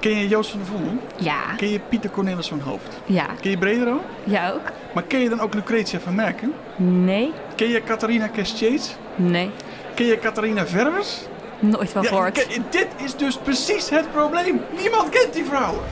Ken 0.00 0.16
je 0.16 0.28
Joost 0.28 0.50
van 0.50 0.58
der 0.60 0.68
Vondel? 0.68 0.92
Ja. 1.16 1.54
Ken 1.56 1.68
je 1.68 1.80
Pieter 1.88 2.10
Cornelis 2.10 2.48
van 2.48 2.60
Hoofd? 2.60 3.00
Ja. 3.04 3.26
Ken 3.40 3.50
je 3.50 3.58
Bredero? 3.58 4.00
Ja 4.24 4.50
ook? 4.50 4.72
Maar 4.94 5.02
ken 5.02 5.20
je 5.20 5.28
dan 5.28 5.40
ook 5.40 5.54
Lucretia 5.54 6.00
van 6.00 6.14
Merken? 6.14 6.52
Nee. 6.76 7.32
Ken 7.56 7.68
je 7.68 7.82
Catharina 7.82 8.26
Kestjeets? 8.26 8.94
Nee. 9.16 9.50
Ken 9.94 10.06
je 10.06 10.18
Catharina 10.18 10.66
Verwers? 10.66 11.18
Nooit 11.58 11.90
van 11.90 12.02
Ja, 12.02 12.08
gehoord. 12.08 12.46
dit 12.70 12.86
is 13.04 13.16
dus 13.16 13.36
precies 13.38 13.90
het 13.90 14.12
probleem. 14.12 14.60
Niemand 14.80 15.08
kent 15.08 15.32
die 15.32 15.44
vrouwen. 15.44 15.82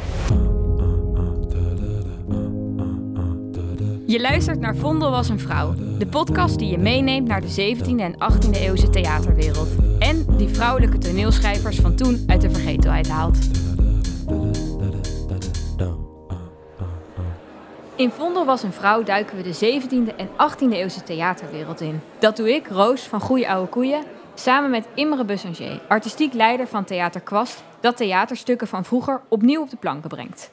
Je 4.06 4.20
luistert 4.20 4.60
naar 4.60 4.76
Vondel 4.76 5.10
was 5.10 5.28
een 5.28 5.40
vrouw. 5.40 5.74
De 5.98 6.06
podcast 6.06 6.58
die 6.58 6.70
je 6.70 6.78
meeneemt 6.78 7.28
naar 7.28 7.40
de 7.40 7.74
17e 7.76 8.00
en 8.00 8.14
18e 8.14 8.50
eeuwse 8.50 8.90
theaterwereld. 8.90 9.68
En 9.98 10.26
die 10.36 10.48
vrouwelijke 10.48 10.98
toneelschrijvers 10.98 11.76
van 11.78 11.94
toen 11.94 12.24
uit 12.26 12.40
de 12.40 12.50
vergetelheid 12.50 13.08
haalt. 13.08 13.38
In 17.98 18.10
Vondel 18.10 18.44
was 18.44 18.62
een 18.62 18.72
vrouw 18.72 19.02
duiken 19.02 19.36
we 19.36 19.42
de 19.42 19.80
17e 19.80 20.16
en 20.16 20.28
18e 20.28 20.72
eeuwse 20.72 21.02
theaterwereld 21.02 21.80
in. 21.80 22.00
Dat 22.18 22.36
doe 22.36 22.54
ik, 22.54 22.66
Roos 22.66 23.02
van 23.02 23.20
Goeie 23.20 23.50
Oude 23.50 23.68
Koeien, 23.68 24.04
samen 24.34 24.70
met 24.70 24.88
Imre 24.94 25.24
Bussanger, 25.24 25.80
artistiek 25.88 26.32
leider 26.32 26.66
van 26.66 26.84
Theater 26.84 27.20
Kwast, 27.20 27.62
dat 27.80 27.96
theaterstukken 27.96 28.66
van 28.66 28.84
vroeger 28.84 29.20
opnieuw 29.28 29.60
op 29.60 29.70
de 29.70 29.76
planken 29.76 30.08
brengt. 30.08 30.50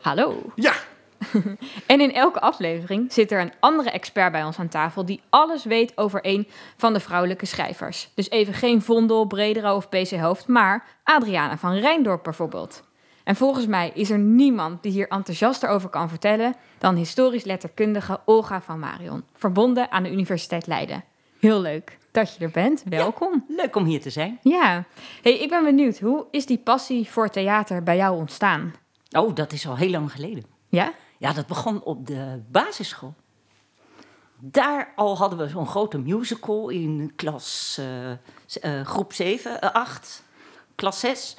Hallo. 0.00 0.42
Ja, 0.54 0.72
En 1.86 2.00
in 2.00 2.14
elke 2.14 2.40
aflevering 2.40 3.12
zit 3.12 3.32
er 3.32 3.40
een 3.40 3.52
andere 3.60 3.90
expert 3.90 4.32
bij 4.32 4.44
ons 4.44 4.58
aan 4.58 4.68
tafel 4.68 5.04
die 5.04 5.20
alles 5.30 5.64
weet 5.64 5.92
over 5.96 6.20
een 6.22 6.48
van 6.76 6.92
de 6.92 7.00
vrouwelijke 7.00 7.46
schrijvers. 7.46 8.10
Dus 8.14 8.30
even 8.30 8.54
geen 8.54 8.82
Vondel, 8.82 9.24
Bredero 9.24 9.76
of 9.76 9.88
PC 9.88 10.10
Hoofd, 10.10 10.46
maar 10.46 10.84
Adriana 11.04 11.56
van 11.56 11.74
Rijndorp 11.74 12.22
bijvoorbeeld. 12.22 12.82
En 13.28 13.36
volgens 13.36 13.66
mij 13.66 13.90
is 13.94 14.10
er 14.10 14.18
niemand 14.18 14.82
die 14.82 14.92
hier 14.92 15.08
enthousiaster 15.08 15.68
over 15.68 15.88
kan 15.88 16.08
vertellen 16.08 16.54
dan 16.78 16.96
historisch 16.96 17.44
letterkundige 17.44 18.20
Olga 18.24 18.60
van 18.60 18.78
Marion, 18.78 19.24
verbonden 19.34 19.90
aan 19.90 20.02
de 20.02 20.12
Universiteit 20.12 20.66
Leiden. 20.66 21.04
Heel 21.38 21.60
leuk 21.60 21.98
dat 22.10 22.34
je 22.34 22.44
er 22.44 22.50
bent. 22.50 22.82
Welkom. 22.84 23.44
Leuk 23.48 23.76
om 23.76 23.84
hier 23.84 24.00
te 24.00 24.10
zijn. 24.10 24.38
Ja. 24.42 24.84
Hey, 25.22 25.38
ik 25.38 25.48
ben 25.48 25.64
benieuwd, 25.64 25.98
hoe 25.98 26.26
is 26.30 26.46
die 26.46 26.58
passie 26.58 27.10
voor 27.10 27.28
theater 27.28 27.82
bij 27.82 27.96
jou 27.96 28.16
ontstaan? 28.16 28.74
Oh, 29.10 29.34
dat 29.34 29.52
is 29.52 29.68
al 29.68 29.76
heel 29.76 29.90
lang 29.90 30.12
geleden. 30.12 30.44
Ja? 30.68 30.92
Ja, 31.18 31.32
dat 31.32 31.46
begon 31.46 31.82
op 31.82 32.06
de 32.06 32.42
basisschool. 32.50 33.14
Daar 34.40 34.92
al 34.96 35.16
hadden 35.16 35.38
we 35.38 35.48
zo'n 35.48 35.66
grote 35.66 35.98
musical 35.98 36.68
in 36.68 37.12
klas 37.16 37.76
eh, 37.80 38.10
eh, 38.10 38.86
groep 38.86 39.12
7, 39.12 39.60
eh, 39.60 39.70
8, 39.72 40.22
klas 40.74 41.00
6. 41.00 41.36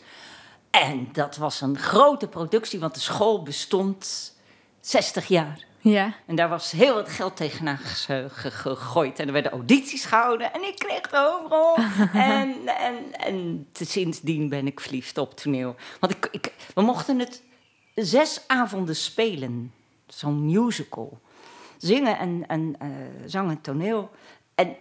En 0.72 1.09
dat 1.12 1.38
was 1.38 1.62
een 1.62 1.78
grote 1.78 2.28
productie, 2.28 2.80
want 2.80 2.94
de 2.94 3.00
school 3.00 3.44
bestond 3.44 4.34
60 4.80 5.28
jaar. 5.28 5.67
Ja. 5.81 6.14
En 6.25 6.36
daar 6.36 6.50
was 6.50 6.72
heel 6.72 6.94
wat 6.94 7.09
geld 7.09 7.36
tegenaan 7.36 7.78
ge- 7.78 8.28
ge- 8.31 8.52
gegooid. 8.52 9.20
En 9.20 9.28
er 9.28 9.34
werden 9.34 9.52
audities 9.52 10.06
gehouden. 10.06 10.53
En 10.53 10.64
ik 10.64 10.75
kreeg 10.75 11.02
het 11.02 11.16
overal. 11.16 11.75
en, 12.14 12.67
en, 12.67 13.14
en 13.14 13.67
sindsdien 13.73 14.50
ben 14.50 14.67
ik 14.67 14.80
verliefd 14.80 15.17
op 15.17 15.36
toneel. 15.36 15.75
Want 16.00 16.14
ik, 16.14 16.28
ik, 16.31 16.53
we 16.75 16.81
mochten 16.81 17.20
het 17.20 17.42
zes 17.95 18.42
avonden 18.47 18.95
spelen. 18.95 19.73
Zo'n 20.08 20.45
musical. 20.45 21.20
Zingen 21.78 22.17
en, 22.17 22.44
en 22.47 22.75
eh, 22.80 22.88
zang 23.25 23.50
en 23.50 23.62
toneel. 23.62 24.09
En 24.60 24.76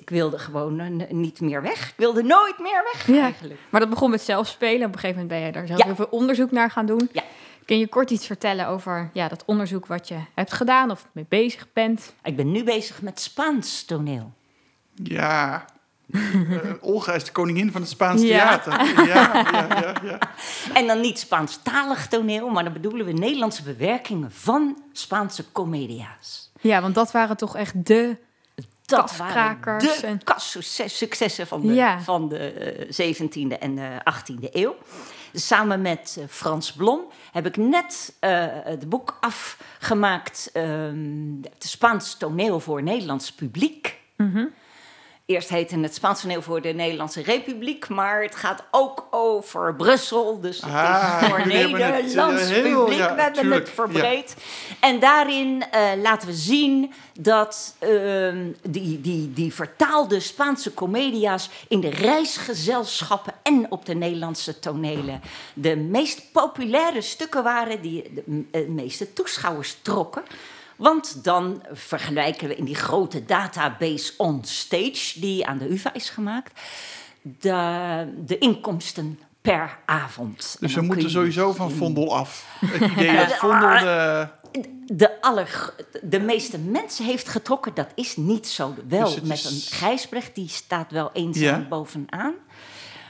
ik 0.00 0.10
wilde 0.10 0.38
gewoon 0.38 0.80
eh, 0.80 1.10
niet 1.10 1.40
meer 1.40 1.62
weg. 1.62 1.88
Ik 1.88 1.94
wilde 1.96 2.22
nooit 2.22 2.58
meer 2.58 2.90
weg 2.92 3.06
Ja. 3.06 3.22
eigenlijk. 3.22 3.60
Maar 3.70 3.80
dat 3.80 3.90
begon 3.90 4.10
met 4.10 4.22
zelf 4.22 4.46
spelen. 4.46 4.86
Op 4.86 4.92
een 4.94 4.98
gegeven 5.00 5.22
moment 5.22 5.28
ben 5.28 5.46
je 5.46 5.52
daar 5.52 5.66
zelf 5.66 5.78
Ja. 5.78 5.84
heel 5.84 5.94
veel 5.94 6.08
onderzoek 6.10 6.50
naar 6.50 6.70
gaan 6.70 6.86
doen. 6.86 7.08
Ja. 7.12 7.22
Kun 7.64 7.78
je 7.78 7.88
kort 7.88 8.10
iets 8.10 8.26
vertellen 8.26 8.66
over 8.66 9.10
ja, 9.12 9.28
dat 9.28 9.42
onderzoek 9.46 9.86
wat 9.86 10.08
je 10.08 10.16
hebt 10.34 10.52
gedaan 10.52 10.90
of 10.90 11.06
mee 11.12 11.26
bezig 11.28 11.66
bent? 11.72 12.14
Ik 12.22 12.36
ben 12.36 12.52
nu 12.52 12.64
bezig 12.64 13.02
met 13.02 13.20
Spaans 13.20 13.84
toneel. 13.84 14.32
ja. 14.94 15.64
Eh, 16.12 16.20
Olga 16.80 17.12
is 17.12 17.24
de 17.24 17.32
koningin 17.32 17.72
van 17.72 17.80
het 17.80 17.90
Spaans 17.90 18.22
Ja. 18.22 18.58
theater. 18.58 19.04
Ja, 19.06 19.32
ja, 19.52 19.66
ja, 19.80 19.94
ja. 20.02 20.18
En 20.74 20.86
dan 20.86 21.00
niet 21.00 21.18
Spaanstalig 21.18 22.06
toneel, 22.08 22.48
maar 22.48 22.64
dan 22.64 22.72
bedoelen 22.72 23.06
we 23.06 23.12
Nederlandse 23.12 23.62
bewerkingen 23.62 24.32
van 24.32 24.82
Spaanse 24.92 25.52
comedia's. 25.52 26.50
Ja, 26.60 26.80
want 26.80 26.94
dat 26.94 27.12
waren 27.12 27.36
toch 27.36 27.56
echt 27.56 27.86
de... 27.86 28.16
Dat 28.86 29.16
waren 29.16 29.78
de 29.78 30.00
en- 30.02 30.24
kassuccessen 30.24 31.46
van 31.46 31.60
de, 31.60 31.74
Ja. 31.74 32.00
van 32.00 32.28
de 32.28 32.38
eh, 32.38 33.12
17e 33.14 33.58
en 33.58 33.74
de 33.74 33.88
18e 34.04 34.48
eeuw. 34.52 34.76
Samen 35.32 35.82
met 35.82 36.16
eh, 36.18 36.24
Frans 36.28 36.72
Blom 36.72 37.00
heb 37.32 37.46
ik 37.46 37.56
net 37.56 38.14
eh, 38.20 38.46
het 38.48 38.88
boek 38.88 39.16
afgemaakt... 39.20 40.50
ehm 40.52 41.42
het 41.54 41.64
Spaans 41.64 42.14
toneel 42.16 42.60
voor 42.60 42.82
Nederlands 42.82 43.32
publiek. 43.32 43.98
Mhm. 44.16 44.44
Eerst 45.26 45.48
heette 45.48 45.78
het 45.78 45.94
Spaans 45.94 46.20
toneel 46.20 46.42
voor 46.42 46.60
de 46.60 46.68
Nederlandse 46.72 47.22
Republiek... 47.22 47.88
maar 47.88 48.22
het 48.22 48.34
gaat 48.34 48.64
ook 48.70 49.06
over 49.10 49.74
Brussel, 49.74 50.40
dus 50.40 50.60
het 50.60 50.70
Ah, 50.72 51.18
is 51.22 51.28
voor 51.28 51.38
eh, 51.38 51.46
Nederlands 51.46 52.52
publiek. 52.52 52.98
ja, 52.98 53.14
We 53.14 53.20
hebben 53.20 53.32
tuurlijk, 53.32 53.60
het 53.66 53.74
verbreed. 53.74 54.36
En 54.80 54.98
daarin 55.00 55.64
eh, 55.70 55.90
laten 56.02 56.28
we 56.28 56.34
zien 56.34 56.92
dat 57.20 57.74
ehm, 57.78 58.46
die, 58.62 59.00
die, 59.00 59.32
die 59.32 59.54
vertaalde 59.54 60.20
Spaanse 60.20 60.74
comedia's 60.74 61.50
in 61.68 61.80
de 61.80 61.90
reisgezelschappen 61.90 63.34
en 63.42 63.66
op 63.68 63.86
de 63.86 63.94
Nederlandse 63.94 64.58
tonelen 64.58 65.20
de 65.54 65.76
meest 65.76 66.32
populaire 66.32 67.00
stukken 67.00 67.42
waren 67.42 67.82
die 67.82 68.12
de 68.14 68.44
eh, 68.50 68.68
meeste 68.68 69.12
toeschouwers 69.12 69.76
trokken. 69.82 70.22
Want 70.76 71.24
dan 71.24 71.62
vergelijken 71.72 72.48
we 72.48 72.56
in 72.56 72.64
die 72.64 72.74
grote 72.74 73.24
database 73.24 74.12
on 74.16 74.40
stage, 74.44 75.20
die 75.20 75.46
aan 75.46 75.58
de 75.58 75.70
UvA 75.72 75.92
is 75.94 76.10
gemaakt, 76.10 76.60
de, 77.22 78.12
de 78.26 78.38
inkomsten 78.38 79.18
per 79.40 79.78
avond. 79.86 80.56
Dus 80.60 80.74
we 80.74 80.80
moeten 80.80 81.04
je 81.04 81.10
sowieso 81.10 81.52
van 81.52 81.70
Vondel 81.70 82.16
af. 82.16 82.58
Het 82.66 82.90
idee 82.92 83.16
dat 83.16 83.34
Vondel 83.34 83.78
de... 83.78 84.28
de, 84.86 85.20
aller, 85.20 85.74
de 86.02 86.20
meeste 86.20 86.58
mensen 86.58 87.04
heeft 87.04 87.28
getrokken, 87.28 87.74
dat 87.74 87.88
is 87.94 88.16
niet 88.16 88.46
zo. 88.48 88.74
Wel 88.88 89.04
Dus 89.14 89.20
met 89.20 89.38
is- 89.38 89.44
een 89.70 89.76
Gijsbrecht, 89.78 90.34
die 90.34 90.48
staat 90.48 90.90
wel 90.90 91.10
Ja. 91.32 91.66
bovenaan. 91.68 92.34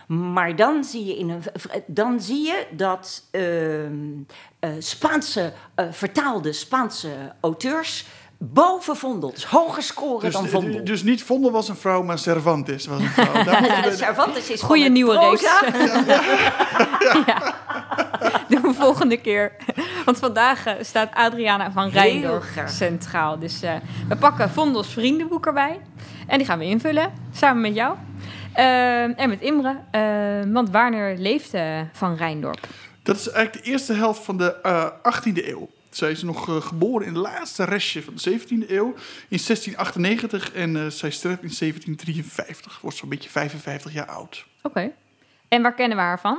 Maar 0.06 0.56
dan 0.56 0.84
zie 0.84 1.04
je, 1.04 1.18
in 1.18 1.28
een, 1.30 1.42
dan 1.86 2.20
zie 2.20 2.46
je 2.46 2.66
dat 2.70 3.24
ehm, 3.30 3.92
eh, 4.58 4.70
Spaanse, 4.78 5.52
eh, 5.74 5.86
vertaalde 5.90 6.52
Spaanse 6.52 7.32
auteurs 7.40 8.04
boven 8.38 8.96
Vondel, 8.96 9.30
dus 9.30 9.44
hoger 9.44 9.82
scoren 9.82 10.24
Dus, 10.24 10.32
dan 10.32 10.48
Vondel. 10.48 10.84
dus 10.84 11.02
niet 11.02 11.22
Vondel 11.22 11.50
was 11.50 11.68
een 11.68 11.76
vrouw, 11.76 12.02
maar 12.02 12.18
Cervantes 12.18 12.86
was 12.86 13.00
een 13.00 13.08
vrouw. 13.08 13.44
Daar 13.44 13.92
Cervantes 13.92 14.50
is 14.50 14.62
Goeie 14.62 14.84
het 14.84 14.92
nieuwe 14.92 15.14
proza. 15.14 15.60
ja. 17.26 17.54
Doen 18.48 18.62
we 18.62 18.74
volgende 18.74 19.16
keer. 19.16 19.52
Want 20.04 20.18
vandaag 20.18 20.66
eh, 20.66 20.74
staat 20.80 21.14
Adriana 21.14 21.72
van 21.72 21.90
graag. 21.90 22.70
centraal. 22.70 23.38
Dus 23.38 23.62
eh, 23.62 23.74
we 24.08 24.16
pakken 24.16 24.50
Vondels 24.50 24.88
vriendenboek 24.92 25.46
erbij. 25.46 25.80
En 26.26 26.38
die 26.38 26.46
gaan 26.46 26.58
we 26.58 26.64
invullen, 26.64 27.12
samen 27.32 27.62
met 27.62 27.74
jou. 27.74 27.96
Eh, 28.54 29.20
en 29.20 29.28
met 29.28 29.40
Imre. 29.40 29.80
Eh, 29.90 30.52
want 30.52 30.70
wanneer 30.70 31.16
leefde 31.18 31.86
Van 31.92 32.16
Rijndorp? 32.16 32.68
Dat 33.02 33.16
is 33.16 33.28
eigenlijk 33.28 33.64
de 33.64 33.70
eerste 33.70 33.92
helft 33.92 34.24
van 34.24 34.38
de 34.38 34.60
eh, 34.60 34.86
18e 35.02 35.48
eeuw. 35.48 35.68
Zij 35.90 36.10
is 36.10 36.22
nog 36.22 36.48
eh, 36.48 36.60
geboren 36.60 37.06
in 37.06 37.14
het 37.14 37.22
laatste 37.22 37.64
restje 37.64 38.02
van 38.02 38.14
de 38.14 38.40
17e 38.40 38.70
eeuw. 38.70 38.94
In 39.28 39.40
1698 39.46 40.52
en 40.52 40.76
eh, 40.76 40.86
zij 40.86 41.10
sterft 41.10 41.42
in 41.42 41.54
1753. 41.58 42.80
Wordt 42.80 42.96
zo'n 42.96 43.08
beetje 43.08 43.30
55 43.30 43.92
jaar 43.92 44.06
oud. 44.06 44.46
Oké. 44.62 44.90
En 45.48 45.62
waar 45.62 45.74
kennen 45.74 45.96
we 45.96 46.02
haar 46.02 46.20
van? 46.20 46.38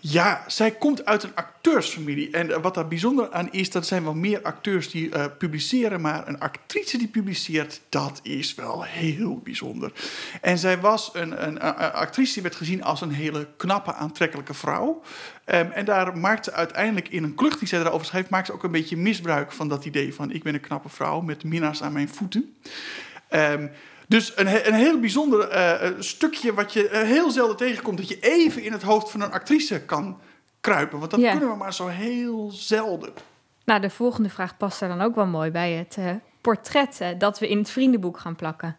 Ja, 0.00 0.44
zij 0.46 0.70
komt 0.70 1.04
uit 1.04 1.22
een 1.22 1.34
acteursfamilie. 1.34 2.30
En 2.30 2.50
eh, 2.50 2.62
wat 2.62 2.74
daar 2.74 2.88
bijzonder 2.88 3.32
aan 3.32 3.52
is, 3.52 3.70
dat 3.70 3.86
zijn 3.86 4.04
wel 4.04 4.14
meer 4.14 4.42
acteurs 4.42 4.90
die 4.90 5.10
eh, 5.10 5.24
publiceren. 5.38 6.00
Maar 6.00 6.28
een 6.28 6.40
actrice 6.40 6.98
die 6.98 7.08
publiceert, 7.08 7.80
dat 7.88 8.20
is 8.22 8.54
wel 8.54 8.84
heel 8.84 9.38
bijzonder. 9.38 9.92
En 10.40 10.58
zij 10.58 10.80
was 10.80 11.10
een, 11.12 11.46
een, 11.46 11.60
actrice 11.92 12.32
die 12.32 12.42
werd 12.42 12.54
gezien 12.54 12.82
als 12.82 13.00
een 13.00 13.12
hele 13.12 13.48
knappe, 13.56 13.94
aantrekkelijke 13.94 14.54
vrouw. 14.54 15.02
Ehm, 15.44 15.70
en 15.70 15.84
daar 15.84 16.18
maakt 16.18 16.44
ze 16.44 16.52
uiteindelijk 16.52 17.08
in 17.08 17.22
een 17.22 17.34
klucht 17.34 17.58
die 17.58 17.68
zij 17.68 17.80
erover 17.80 18.06
schrijft... 18.06 18.30
maakt 18.30 18.46
ze 18.46 18.52
ook 18.52 18.64
een 18.64 18.70
beetje 18.70 18.96
misbruik 18.96 19.52
van 19.52 19.68
dat 19.68 19.84
idee 19.84 20.14
van... 20.14 20.30
ik 20.30 20.42
ben 20.42 20.54
een 20.54 20.60
knappe 20.60 20.88
vrouw 20.88 21.20
met 21.20 21.44
minnaars 21.44 21.82
aan 21.82 21.92
mijn 21.92 22.08
voeten. 22.08 22.56
Ehm, 23.28 23.66
dus 24.08 24.32
een, 24.36 24.66
een 24.66 24.74
heel 24.74 25.00
bijzonder 25.00 25.48
eh, 25.48 25.86
eh, 25.86 25.94
stukje 25.98 26.54
wat 26.54 26.72
je 26.72 26.88
eh, 26.88 27.02
heel 27.02 27.30
zelden 27.30 27.56
tegenkomt... 27.56 27.98
dat 27.98 28.08
je 28.08 28.18
even 28.20 28.62
in 28.62 28.72
het 28.72 28.82
hoofd 28.82 29.10
van 29.10 29.20
een 29.20 29.32
actrice 29.32 29.80
kan 29.80 30.20
kruipen. 30.60 30.98
Want 30.98 31.10
dat 31.10 31.20
Ja. 31.20 31.30
kunnen 31.30 31.48
we 31.48 31.56
maar 31.56 31.74
zo 31.74 31.86
heel 31.86 32.50
zelden. 32.50 33.12
Nou, 33.64 33.80
de 33.80 33.90
volgende 33.90 34.28
vraag 34.30 34.56
past 34.56 34.80
er 34.80 34.88
dan 34.88 35.00
ook 35.00 35.14
wel 35.14 35.26
mooi 35.26 35.50
bij 35.50 35.72
het 35.72 35.96
portret 36.40 37.00
dat 37.18 37.38
we 37.38 37.48
in 37.48 37.58
het 37.58 37.70
vriendenboek 37.70 38.18
gaan 38.18 38.36
plakken. 38.36 38.76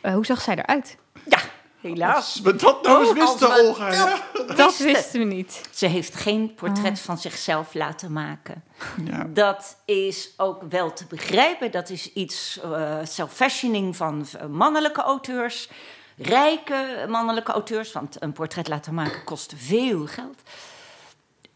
Eh, 0.00 0.12
hoe 0.14 0.26
zag 0.26 0.40
zij 0.40 0.56
eruit? 0.56 0.96
Ja, 1.28 1.38
Helaas. 1.80 2.40
We 2.42 2.56
dat 2.56 2.82
nou 2.82 3.00
eens 3.00 3.08
Oh, 3.10 3.14
wisten, 3.16 3.48
we 3.48 3.62
Olga. 3.68 3.92
Ja. 3.92 4.22
dat 4.46 4.56
Dat 4.56 4.76
wisten. 4.78 5.18
we 5.18 5.24
niet. 5.34 5.60
Ze 5.72 5.86
heeft 5.86 6.14
geen 6.14 6.54
portret 6.54 7.00
van 7.00 7.18
zichzelf 7.18 7.74
laten 7.74 8.12
maken. 8.12 8.62
Ja. 9.04 9.26
Dat 9.28 9.76
is 9.84 10.30
ook 10.36 10.62
wel 10.68 10.92
te 10.92 11.04
begrijpen. 11.08 11.70
Dat 11.70 11.90
is 11.90 12.12
iets 12.12 12.60
eh 12.62 12.96
self-fashioning 13.04 13.96
van 13.96 14.26
v- 14.26 14.34
mannelijke 14.48 15.00
auteurs. 15.02 15.68
Rijke 16.16 17.06
mannelijke 17.08 17.52
auteurs. 17.52 17.92
Want 17.92 18.22
een 18.22 18.32
portret 18.32 18.68
laten 18.68 18.94
maken 18.94 19.24
kost 19.24 19.52
veel 19.56 20.06
geld. 20.06 20.40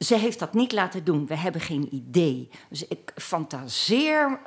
Ze 0.04 0.14
heeft 0.16 0.38
dat 0.38 0.54
niet 0.54 0.72
laten 0.72 1.04
doen. 1.04 1.26
We 1.26 1.36
hebben 1.36 1.60
geen 1.60 1.88
idee. 1.94 2.48
Dus 2.68 2.86
ik 2.88 3.12
fantaseer 3.16 4.38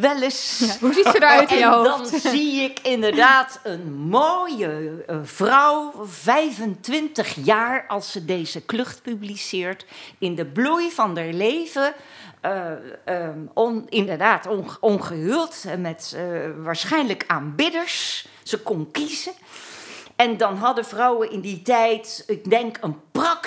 wel 0.00 0.22
eens. 0.22 0.58
Ja, 0.58 0.76
hoe 0.86 0.92
ziet 0.92 1.06
ze 1.06 1.16
eruit 1.16 1.50
in 1.50 1.56
je 1.58 1.64
En 1.72 1.72
hoofd? 1.72 2.10
dan 2.10 2.20
zie 2.32 2.60
ik 2.60 2.78
inderdaad 2.80 3.60
een 3.62 3.92
mooie 3.92 5.04
eh, 5.06 5.16
vrouw, 5.22 5.92
25 6.04 7.34
jaar, 7.44 7.84
als 7.88 8.12
ze 8.12 8.24
deze 8.24 8.60
klucht 8.60 9.02
publiceert, 9.02 9.86
in 10.18 10.34
de 10.34 10.46
bloei 10.46 10.90
van 10.90 11.16
haar 11.16 11.32
leven. 11.32 11.94
eh, 12.40 12.70
ehm, 13.04 13.38
on- 13.54 13.86
inderdaad, 13.88 14.46
onge- 14.46 14.76
ongehuld, 14.80 15.64
eh, 15.66 15.76
met 15.76 16.12
eh, 16.16 16.22
waarschijnlijk 16.58 17.24
aanbidders. 17.26 18.26
Ze 18.42 18.58
kon 18.58 18.90
kiezen. 18.90 19.32
En 20.16 20.36
dan 20.36 20.56
hadden 20.56 20.84
vrouwen 20.84 21.30
in 21.30 21.40
die 21.40 21.62
tijd, 21.62 22.24
ik 22.26 22.50
denk, 22.50 22.78
een 22.80 22.96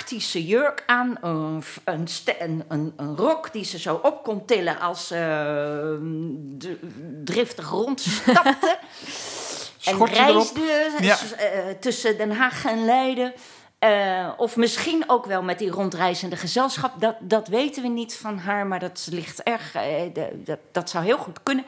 praktische 0.06 0.46
jurk 0.46 0.82
aan. 0.86 1.16
Een, 1.20 1.62
een, 1.84 2.64
een, 2.68 2.92
een, 2.96 3.16
rok 3.16 3.52
die 3.52 3.64
ze 3.64 3.78
zo 3.78 4.00
op 4.02 4.22
kon 4.22 4.44
tillen 4.44 4.80
als 4.80 5.06
ze 5.06 5.16
eh, 5.16 6.76
driftig 7.24 7.68
rondstapte. 7.70 8.78
en 9.84 10.04
reisde 10.04 10.90
Ja. 11.00 11.16
eh, 11.38 11.74
tussen 11.80 12.16
Den 12.18 12.30
Haag 12.30 12.64
en 12.64 12.84
Leiden. 12.84 13.32
Eh, 13.78 14.28
of 14.36 14.56
misschien 14.56 15.04
ook 15.06 15.26
wel 15.26 15.42
met 15.42 15.58
die 15.58 15.70
rondreizende 15.70 16.36
gezelschap. 16.36 17.00
Dat, 17.00 17.16
dat 17.20 17.48
weten 17.48 17.82
we 17.82 17.88
niet 17.88 18.16
van 18.16 18.38
haar, 18.38 18.66
maar 18.66 18.80
dat 18.80 19.08
ligt 19.10 19.42
erg. 19.42 19.72
de- 20.12 20.42
dat, 20.44 20.58
dat 20.72 20.90
zou 20.90 21.04
heel 21.04 21.18
goed 21.18 21.42
kunnen. 21.42 21.64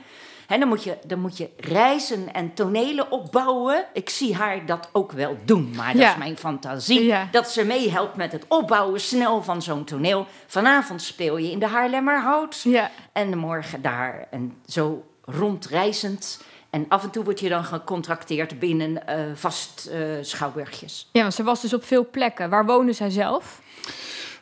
Dan, 0.49 0.69
moet 0.69 0.85
je, 0.85 0.99
dan 1.07 1.21
moet 1.21 1.37
je 1.37 1.51
reizen 1.57 2.35
en 2.35 2.55
tonelen 2.55 3.11
opbouwen. 3.11 3.85
Ik 3.93 4.09
zie 4.11 4.35
haar 4.35 4.67
dat 4.67 4.89
ook 4.93 5.13
wel 5.13 5.37
doen, 5.45 5.73
maar 5.77 5.93
dat 5.93 6.03
Ja. 6.03 6.11
is 6.11 6.17
mijn 6.19 6.37
fantasie. 6.37 7.05
Ja. 7.05 7.29
Dat 7.31 7.51
ze 7.51 7.65
meehelpt 7.65 8.17
met 8.17 8.33
het 8.33 8.45
opbouwen 8.49 9.01
snel 9.01 9.43
van 9.43 9.63
zo'n 9.63 9.85
toneel. 9.85 10.27
Vanavond 10.47 11.03
speel 11.03 11.37
je 11.37 11.51
in 11.51 11.59
de 11.59 11.67
Haarlemmerhout. 11.67 12.61
Ja. 12.65 12.91
En 13.13 13.39
morgen 13.39 13.83
daar. 13.83 14.27
En 14.31 14.55
zo 14.67 15.05
rondreizend. 15.25 16.41
En 16.71 16.85
af 16.89 17.03
en 17.03 17.11
toe 17.11 17.25
word 17.25 17.41
je 17.41 17.49
dan 17.49 17.65
gecontracteerd 17.65 18.59
binnen 18.59 19.07
eh, 19.07 19.21
vast 19.35 19.87
eh, 19.87 20.01
schouwburgjes. 20.21 21.09
ja, 21.13 21.21
want 21.21 21.35
ze 21.35 21.43
was 21.43 21.61
dus 21.61 21.75
op 21.75 21.85
veel 21.85 22.11
plekken. 22.11 22.51
Waar 22.51 22.67
woonde 22.67 22.93
zij 22.93 23.11
zelf? 23.11 23.61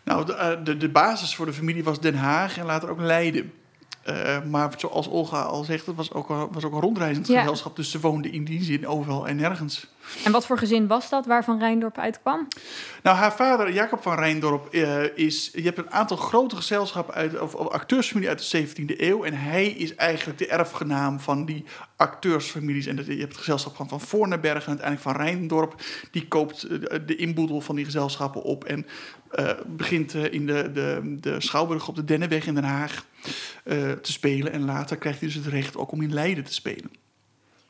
Nou, 0.04 0.24
de, 0.26 0.34
eh, 0.34 0.64
de, 0.64 0.76
de 0.76 0.88
basis 0.88 1.34
voor 1.36 1.46
de 1.46 1.52
familie 1.52 1.84
was 1.84 2.00
Den 2.00 2.14
Haag 2.14 2.58
en 2.58 2.64
later 2.66 2.90
ook 2.90 3.00
Leiden. 3.00 3.52
Eh, 4.06 4.42
maar 4.50 4.72
zoals 4.76 5.08
Olga 5.08 5.42
al 5.42 5.64
zegt, 5.64 5.86
het 5.86 5.96
was 5.96 6.12
ook, 6.12 6.28
een- 6.30 6.48
was 6.52 6.64
ook 6.64 6.72
een 6.72 6.80
rondreizend 6.80 7.26
Ja. 7.26 7.38
gezelschap. 7.40 7.76
Dus 7.76 7.90
ze 7.90 8.00
woonde 8.00 8.30
in 8.30 8.44
die 8.44 8.62
zin 8.62 8.86
overal 8.86 9.28
en 9.28 9.36
nergens. 9.36 9.86
En 10.24 10.32
wat 10.32 10.46
voor 10.46 10.58
gezin 10.58 10.86
was 10.86 11.08
dat 11.08 11.26
waarvan 11.26 11.58
Rijndorp 11.58 11.98
uitkwam? 11.98 12.48
Nou, 13.02 13.16
haar 13.16 13.32
vader, 13.32 13.72
Jacob 13.72 14.02
van 14.02 14.18
Rijndorp, 14.18 14.74
eh, 14.74 15.16
is... 15.16 15.50
Je 15.52 15.62
hebt 15.62 15.78
een 15.78 15.90
aantal 15.90 16.16
grote 16.16 16.56
gezelschappen 16.56 17.14
uit... 17.14 17.40
of, 17.40 17.56
acteursfamilie 17.56 18.28
uit 18.28 18.50
de 18.50 18.66
17e 18.66 19.00
eeuw. 19.00 19.24
En 19.24 19.34
hij 19.34 19.66
is 19.66 19.94
eigenlijk 19.94 20.38
de 20.38 20.46
erfgenaam 20.46 21.20
van 21.20 21.44
die 21.44 21.64
acteursfamilies. 21.96 22.86
En 22.86 22.96
dat, 22.96 23.06
je 23.06 23.12
hebt 23.12 23.28
het 23.28 23.36
gezelschap 23.36 23.76
van 23.76 23.88
Van 23.88 24.00
Voornenberg 24.00 24.62
en 24.62 24.68
uiteindelijk 24.68 25.08
van 25.08 25.16
Rijndorp. 25.16 25.74
Die 26.10 26.28
koopt 26.28 26.62
eh, 26.62 26.80
de, 26.80 27.04
de 27.04 27.16
inboedel 27.16 27.60
van 27.60 27.76
die 27.76 27.84
gezelschappen 27.84 28.42
op. 28.42 28.64
En 28.64 28.86
eh, 29.30 29.50
begint 29.66 30.14
in 30.14 30.46
de, 30.46 30.72
de, 30.72 31.16
de 31.20 31.40
Schouwburg 31.40 31.88
op 31.88 31.96
de 31.96 32.04
Dennenweg 32.04 32.46
in 32.46 32.54
Den 32.54 32.64
Haag 32.64 33.04
te 34.02 34.12
spelen. 34.12 34.52
En 34.52 34.64
later 34.64 34.96
krijgt 34.96 35.20
hij 35.20 35.28
dus 35.28 35.36
het 35.36 35.46
recht 35.46 35.76
ook 35.76 35.92
om 35.92 36.02
in 36.02 36.12
Leiden 36.12 36.44
te 36.44 36.52
spelen. 36.52 36.90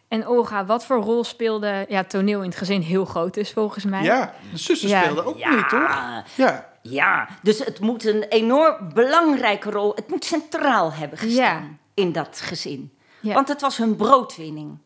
En 0.09 0.27
Olga, 0.27 0.65
wat 0.65 0.87
voor 0.87 0.97
rol 0.97 1.25
speelde 1.25 1.85
ja, 1.89 2.05
toneel 2.05 2.43
in 2.43 2.49
het 2.49 2.59
gezin 2.59 2.81
heel 2.81 3.05
groot 3.05 3.37
is 3.37 3.53
volgens 3.53 3.85
mij? 3.85 4.03
Ja, 4.03 4.35
de 4.53 4.59
zussen 4.59 4.89
Ja. 4.89 5.03
speelden 5.03 5.25
ook 5.25 5.45
mee, 5.45 5.65
toch? 5.67 6.23
Ja. 6.35 6.75
Ja, 6.83 7.29
dus 7.43 7.59
het 7.59 7.81
moet 7.81 8.05
een 8.05 8.23
enorm 8.23 8.93
belangrijke 8.95 9.71
rol. 9.71 9.93
Het 9.95 10.09
moet 10.09 10.25
centraal 10.25 10.93
hebben 10.93 11.19
gestaan 11.19 11.63
Ja. 11.63 12.03
in 12.03 12.13
dat 12.13 12.41
gezin. 12.43 12.93
Ja. 13.21 13.35
Want 13.35 13.49
het 13.49 13.61
was 13.61 13.77
hun 13.77 13.97
broodwinning. 13.97 14.79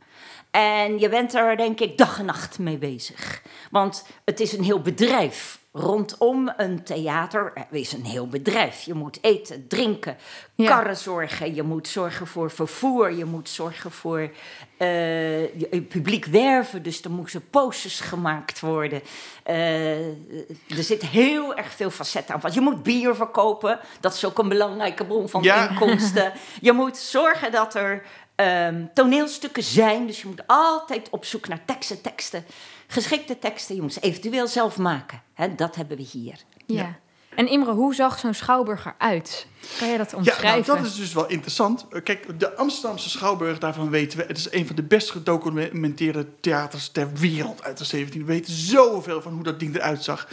En 0.51 0.99
je 0.99 1.09
bent 1.09 1.35
er 1.35 1.57
denk 1.57 1.81
ik 1.81 1.99
dag 1.99 2.19
en 2.19 2.25
nacht 2.25 2.59
mee 2.59 2.79
bezig. 2.79 3.43
Want 3.71 4.07
het 4.25 4.41
is 4.41 4.53
een 4.53 4.65
heel 4.65 4.81
bedrijf. 4.81 5.60
Rondom 5.73 6.53
een 6.57 6.83
theater 6.85 7.53
er 7.55 7.67
is 7.71 7.93
een 7.93 8.05
heel 8.05 8.27
bedrijf. 8.29 8.83
Je 8.83 8.95
moet 8.95 9.19
eten, 9.21 9.69
drinken, 9.69 10.17
Ja. 10.55 10.67
karren 10.69 10.97
zorgen. 10.97 11.55
Je 11.55 11.63
moet 11.63 11.89
zorgen 11.89 12.27
voor 12.27 12.51
vervoer. 12.51 13.13
Je 13.13 13.25
moet 13.25 13.49
zorgen 13.49 13.91
voor 13.91 14.31
eh, 14.77 15.81
publiek 15.89 16.25
werven. 16.25 16.83
Dus 16.83 17.03
er 17.03 17.11
moeten 17.11 17.49
posters 17.51 18.01
gemaakt 18.01 18.61
worden. 18.61 19.03
Eh, 19.43 20.07
er 20.07 20.83
zit 20.83 21.03
heel 21.07 21.55
erg 21.57 21.73
veel 21.73 21.91
facetten 21.91 22.35
aan. 22.35 22.41
vast. 22.41 22.55
Je 22.55 22.61
moet 22.61 22.83
bier 22.83 23.15
verkopen. 23.15 23.79
Dat 24.01 24.15
is 24.15 24.25
ook 24.25 24.39
een 24.39 24.49
belangrijke 24.49 25.05
bron 25.07 25.29
van 25.29 25.43
Ja. 25.43 25.69
inkomsten. 25.69 26.33
Je 26.61 26.73
moet 26.73 26.97
zorgen 26.97 27.53
dat 27.53 27.75
er 27.75 28.03
ehm, 28.45 28.85
toneelstukken 28.95 29.63
zijn. 29.63 30.07
Dus 30.07 30.21
je 30.21 30.27
moet 30.29 30.43
altijd 30.47 31.11
op 31.11 31.25
zoek 31.25 31.49
naar 31.49 31.65
teksten, 31.65 32.01
teksten. 32.01 32.45
Geschikte 32.87 33.39
teksten. 33.39 33.75
Je 33.75 33.83
moet 33.83 33.93
ze 33.93 34.01
eventueel 34.01 34.47
zelf 34.47 34.77
maken. 34.79 35.23
Hè, 35.35 35.55
dat 35.55 35.77
hebben 35.77 35.97
we 35.97 36.03
hier. 36.03 36.35
Ja. 36.67 36.99
En 37.35 37.49
Imre, 37.49 37.73
hoe 37.73 37.95
zag 37.95 38.19
zo'n 38.19 38.35
schouwburg 38.35 38.87
eruit? 38.99 39.47
Kan 39.79 39.89
jij 39.89 39.97
dat 39.97 40.11
Ja, 40.11 40.17
omschrijven? 40.17 40.67
nou, 40.67 40.79
dat 40.83 40.91
is 40.93 40.97
dus 40.97 41.13
wel 41.13 41.29
interessant. 41.29 41.87
Eh, 41.91 42.03
Kijk, 42.03 42.41
de 42.41 42.57
Amsterdamse 42.57 43.09
Schouwburg, 43.11 43.59
daarvan 43.59 43.91
weten 43.91 44.19
we... 44.19 44.25
het 44.27 44.39
is 44.39 44.53
een 44.53 44.67
van 44.67 44.77
de 44.77 44.83
best 44.83 45.11
gedocumenteerde 45.11 46.27
theaters 46.41 46.89
ter 46.89 47.13
wereld 47.13 47.63
uit 47.63 47.79
de 47.91 48.07
17e. 48.07 48.13
We 48.13 48.25
weten 48.25 48.53
zoveel 48.53 49.23
van 49.23 49.33
hoe 49.33 49.43
dat 49.43 49.61
ding 49.61 49.75
eruit 49.75 50.05
zag. 50.05 50.29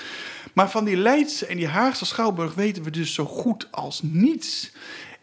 Maar 0.53 0.69
van 0.69 0.83
die 0.85 0.97
Leidse 0.97 1.45
en 1.45 1.57
die 1.57 1.67
Haagse 1.67 2.05
Schouwburg 2.05 2.53
weten 2.53 2.83
we 2.83 2.89
dus 2.91 3.13
zo 3.13 3.25
goed 3.25 3.67
als 3.71 3.99
niets. 4.03 4.71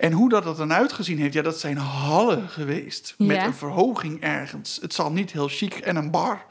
En 0.05 0.13
hoe 0.13 0.29
dat 0.29 0.47
er 0.47 0.57
dan 0.57 0.73
uitgezien 0.73 1.19
heeft, 1.19 1.35
ja, 1.35 1.43
dat 1.43 1.59
zijn 1.61 1.77
hallen 1.77 2.49
geweest. 2.49 3.15
Met 3.19 3.37
Ja. 3.37 3.45
een 3.45 3.55
verhoging 3.55 4.21
ergens. 4.21 4.79
Het 4.83 4.95
zal 4.95 5.13
niet 5.13 5.33
heel 5.33 5.49
chic 5.49 5.75
en 5.75 5.97
een 5.97 6.11
bar. 6.11 6.45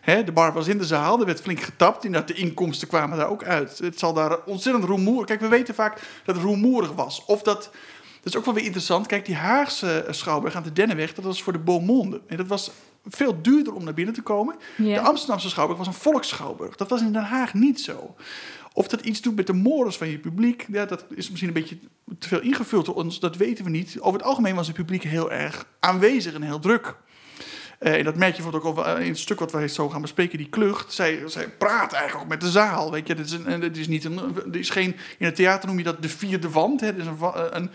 Hè, 0.00 0.24
de 0.24 0.32
bar 0.32 0.52
was 0.52 0.66
in 0.68 0.78
de 0.78 0.84
zaal, 0.84 1.20
er 1.20 1.26
werd 1.26 1.40
flink 1.40 1.60
getapt. 1.60 2.12
Dat 2.12 2.28
de 2.28 2.34
inkomsten 2.34 2.88
kwamen 2.88 3.18
daar 3.18 3.28
ook 3.28 3.44
uit. 3.44 3.78
Het 3.78 3.98
zal 3.98 4.12
daar 4.12 4.38
ontzettend 4.44 4.84
rumoerig... 4.84 5.26
Kijk, 5.26 5.40
we 5.40 5.48
weten 5.48 5.74
vaak 5.74 6.00
dat 6.24 6.34
het 6.34 6.44
rumoerig 6.44 6.92
was. 6.92 7.24
Of 7.26 7.42
dat... 7.42 7.70
Dat 8.22 8.32
is 8.32 8.36
ook 8.38 8.44
wel 8.44 8.54
weer 8.54 8.64
interessant. 8.64 9.06
Kijk, 9.06 9.26
die 9.26 9.34
Haagse 9.34 10.00
eh, 10.02 10.12
schouwburg 10.12 10.54
aan 10.54 10.62
de 10.62 10.72
Dennenweg, 10.72 11.14
dat 11.14 11.24
was 11.24 11.42
voor 11.42 11.52
de 11.52 11.58
Beaumonde. 11.58 12.20
En 12.26 12.36
dat 12.36 12.46
was 12.46 12.70
veel 13.08 13.42
duurder 13.42 13.74
om 13.74 13.84
naar 13.84 13.94
binnen 13.94 14.14
te 14.14 14.22
komen. 14.22 14.56
Ja. 14.76 14.94
De 14.94 15.08
Amsterdamse 15.08 15.48
schouwburg 15.48 15.78
was 15.78 15.88
een 15.88 16.00
volksschouwburg. 16.02 16.76
Dat 16.76 16.90
was 16.90 17.00
in 17.00 17.12
Den 17.12 17.22
Haag 17.22 17.54
niet 17.54 17.80
zo. 17.80 18.14
Of 18.80 18.88
dat 18.88 19.00
iets 19.00 19.20
doet 19.20 19.36
met 19.36 19.46
de 19.46 19.52
modus 19.52 19.96
van 19.96 20.08
je 20.08 20.18
publiek, 20.18 20.66
ja, 20.72 20.84
dat 20.84 21.04
is 21.14 21.28
misschien 21.28 21.48
een 21.48 21.60
beetje 21.60 21.78
te 22.18 22.28
veel 22.28 22.40
ingevuld 22.40 22.86
door 22.86 22.94
ons, 22.94 23.20
dat 23.20 23.36
weten 23.36 23.64
we 23.64 23.70
niet. 23.70 23.96
Over 24.00 24.18
het 24.18 24.28
algemeen 24.28 24.54
was 24.54 24.66
het 24.66 24.76
publiek 24.76 25.02
heel 25.02 25.32
erg 25.32 25.66
aanwezig 25.80 26.34
en 26.34 26.42
heel 26.42 26.58
druk. 26.58 26.96
Eh, 27.78 27.94
en 27.94 28.04
dat 28.04 28.16
merk 28.16 28.36
je 28.36 28.42
bijvoorbeeld 28.42 28.78
ook 28.78 28.84
wel 28.84 28.96
in 28.96 29.08
het 29.08 29.18
stuk 29.18 29.38
wat 29.38 29.52
wij 29.52 29.68
zo 29.68 29.88
gaan 29.88 30.00
bespreken, 30.00 30.38
die 30.38 30.48
klucht. 30.48 30.92
Zij, 30.92 31.22
zij 31.26 31.48
praat 31.48 31.92
eigenlijk 31.92 32.24
ook 32.24 32.30
met 32.30 32.40
de 32.40 32.50
zaal. 32.50 32.90
Weet 32.90 33.06
je, 33.06 33.14
dit 33.14 33.26
is, 33.26 33.32
een, 33.32 33.60
dit 33.60 33.76
is 33.76 33.88
niet 33.88 34.04
een, 34.04 34.34
dit 34.44 34.60
is 34.60 34.70
geen, 34.70 34.96
in 35.18 35.26
het 35.26 35.36
theater 35.36 35.68
noem 35.68 35.78
je 35.78 35.84
dat 35.84 36.02
de 36.02 36.08
vierde 36.08 36.50
wand. 36.50 36.80
Hè. 36.80 36.94
Is 36.94 37.06
een, 37.06 37.18
een, 37.50 37.70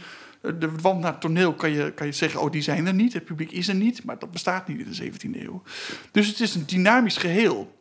de 0.59 0.71
wand 0.81 1.01
naar 1.01 1.11
het 1.11 1.21
toneel 1.21 1.53
kan 1.53 1.71
je, 1.71 1.91
kan 1.91 2.07
je 2.07 2.13
zeggen, 2.13 2.41
oh 2.41 2.51
die 2.51 2.61
zijn 2.61 2.87
er 2.87 2.93
niet, 2.93 3.13
het 3.13 3.25
publiek 3.25 3.51
is 3.51 3.67
er 3.67 3.75
niet, 3.75 4.03
maar 4.03 4.19
dat 4.19 4.31
bestaat 4.31 4.67
niet 4.67 4.79
in 4.79 4.91
de 4.91 5.11
17e 5.11 5.41
eeuw. 5.41 5.61
Dus 6.11 6.27
het 6.27 6.39
is 6.39 6.55
een 6.55 6.65
dynamisch 6.65 7.17
geheel. 7.17 7.73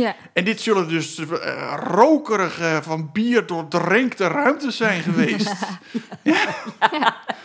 Ja. 0.00 0.14
En 0.32 0.44
dit 0.44 0.60
zullen 0.60 0.88
dus 0.88 1.18
eh, 1.18 1.74
rokerige, 1.86 2.78
van 2.82 3.10
bier 3.12 3.46
doordrenkte 3.46 4.26
ruimtes 4.26 4.76
zijn 4.76 5.02
geweest. 5.08 5.52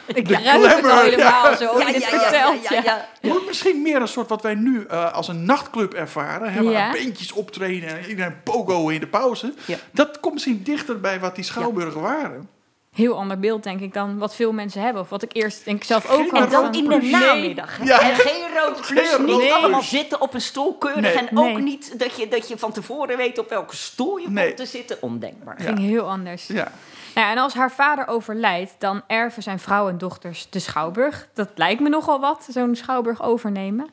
Ik 0.08 0.28
De 0.28 0.34
ruik 0.44 0.76
het 0.76 0.92
al 0.92 1.00
helemaal 1.00 1.56
zo. 1.58 1.80
je 1.80 1.94
dit 1.94 2.04
vertelt. 2.06 2.68
Ja, 2.70 2.82
ja. 2.84 3.06
Moet 3.22 3.46
misschien 3.48 3.82
meer 3.82 4.02
een 4.02 4.08
soort 4.08 4.30
wat 4.30 4.42
wij 4.42 4.56
nu 4.56 4.86
eh, 4.90 5.14
als 5.14 5.28
een 5.28 5.46
nachtclub 5.46 5.94
ervaren. 5.94 6.54
Hè, 6.54 6.64
waar 6.64 6.74
Ja. 6.74 6.92
beentjes 6.92 7.32
optreden 7.32 7.90
en 7.90 8.10
iedereen 8.10 8.44
pogo 8.44 8.88
in 8.90 9.00
de 9.00 9.08
pauze. 9.08 9.54
Ja. 9.66 9.78
Dat 9.92 10.20
komt 10.20 10.34
misschien 10.34 10.64
dichter 10.64 11.00
bij 11.00 11.20
wat 11.20 11.36
die 11.36 11.44
schouwburgen 11.44 12.02
waren. 12.02 12.50
Heel 12.96 13.16
ander 13.18 13.40
beeld, 13.40 13.64
denk 13.64 13.80
ik, 13.80 13.94
dan 13.94 14.18
wat 14.18 14.36
veel 14.36 14.52
mensen 14.52 14.82
hebben. 14.82 15.02
Of 15.02 15.10
wat 15.10 15.22
ik 15.24 15.30
eerst 15.34 15.66
denk 15.66 15.78
ik 15.78 15.84
zelf 15.84 16.10
ook 16.10 16.30
had. 16.32 16.44
En 16.44 16.50
dan 16.50 16.74
in 16.74 16.88
de 16.90 16.96
Nee. 16.98 17.12
namiddag. 17.12 17.78
hè? 17.78 17.84
Ja. 17.84 18.00
En 18.10 18.16
geen 18.16 18.44
rood 18.58 18.82
plus, 18.88 19.18
niet 19.26 19.52
allemaal 19.52 19.82
zitten 19.82 20.22
op 20.22 20.34
een 20.34 20.42
stoel 20.42 20.78
keurig. 20.78 21.02
Nee. 21.02 21.14
En 21.28 21.38
ook 21.38 21.46
Nee. 21.46 21.62
niet 21.62 22.00
dat 22.00 22.16
je, 22.18 22.28
dat 22.28 22.48
je 22.48 22.58
van 22.58 22.72
tevoren 22.72 23.18
weet 23.18 23.40
op 23.40 23.50
welke 23.50 23.76
stoel 23.76 24.18
je 24.18 24.30
Nee. 24.30 24.46
komt 24.46 24.58
te 24.58 24.66
zitten. 24.66 24.98
Ondenkbaar. 25.02 25.56
ging 25.60 25.80
heel 25.80 26.10
anders. 26.10 26.48
Ja. 26.48 26.72
Nou, 27.16 27.28
ja, 27.28 27.32
en 27.34 27.38
als 27.38 27.54
haar 27.54 27.72
vader 27.72 28.08
overlijdt, 28.08 28.72
dan 28.78 29.02
erven 29.08 29.44
zijn 29.44 29.60
vrouw 29.60 29.90
en 29.90 29.98
dochters 29.98 30.48
de 30.50 30.60
schouwburg. 30.60 31.28
Dat 31.34 31.50
lijkt 31.56 31.82
me 31.82 31.90
nogal 31.90 32.20
wat, 32.20 32.48
zo'n 32.50 32.76
schouwburg 32.76 33.24
overnemen. 33.24 33.90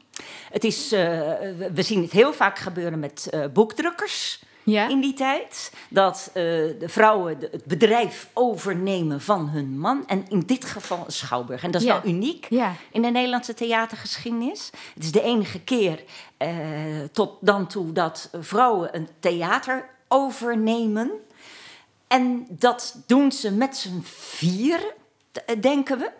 Het 0.50 0.64
is, 0.64 0.92
eh, 0.92 1.00
we 1.74 1.82
zien 1.82 2.02
het 2.02 2.12
heel 2.12 2.32
vaak 2.32 2.58
gebeuren 2.58 2.98
met 2.98 3.28
eh, 3.30 3.40
boekdrukkers 3.52 4.42
Ja. 4.64 4.88
in 4.88 5.00
die 5.00 5.14
tijd. 5.14 5.72
Dat 5.88 6.26
eh, 6.28 6.42
de 6.42 6.84
vrouwen 6.86 7.38
de- 7.38 7.48
het 7.52 7.64
bedrijf 7.64 8.28
overnemen 8.32 9.20
van 9.20 9.48
hun 9.48 9.78
man. 9.78 10.06
En 10.06 10.24
in 10.28 10.40
dit 10.40 10.64
geval 10.64 11.02
een 11.06 11.12
schouwburg. 11.12 11.62
En 11.62 11.70
dat 11.70 11.80
is 11.80 11.86
Ja. 11.86 12.00
wel 12.02 12.12
uniek 12.12 12.46
Ja. 12.50 12.74
in 12.90 13.02
de 13.02 13.08
Nederlandse 13.08 13.54
theatergeschiedenis. 13.54 14.70
Het 14.94 15.04
is 15.04 15.12
de 15.12 15.22
enige 15.22 15.60
keer 15.60 16.04
eh, 16.36 16.48
tot 17.12 17.36
dan 17.40 17.66
toe 17.66 17.92
dat 17.92 18.30
vrouwen 18.40 18.96
een 18.96 19.08
theater 19.20 19.88
overnemen. 20.08 21.10
En 22.06 22.46
dat 22.48 22.96
doen 23.06 23.32
ze 23.32 23.52
met 23.52 23.76
z'n 23.76 24.00
vier, 24.02 24.94
denken 25.60 25.98
we. 25.98 26.10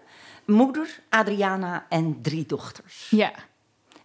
Moeder, 0.45 1.01
Adriana 1.09 1.87
en 1.89 2.19
drie 2.23 2.47
dochters. 2.47 3.07
ja, 3.11 3.33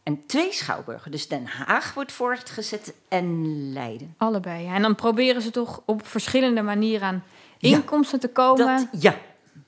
En 0.07 0.25
twee 0.25 0.53
schouwburgen. 0.53 1.11
Dus 1.11 1.27
Den 1.27 1.45
Haag 1.45 1.93
wordt 1.93 2.11
voortgezet 2.11 2.93
en 3.07 3.73
Leiden. 3.73 4.13
allebei. 4.17 4.63
ja. 4.63 4.73
En 4.73 4.81
dan 4.81 4.95
proberen 4.95 5.41
ze 5.41 5.51
toch 5.51 5.81
op 5.85 6.07
verschillende 6.07 6.61
manieren 6.61 7.07
aan 7.07 7.23
Ja. 7.57 7.69
inkomsten 7.69 8.19
te 8.19 8.27
komen. 8.27 8.65
Dat, 8.91 9.01
ja, 9.01 9.15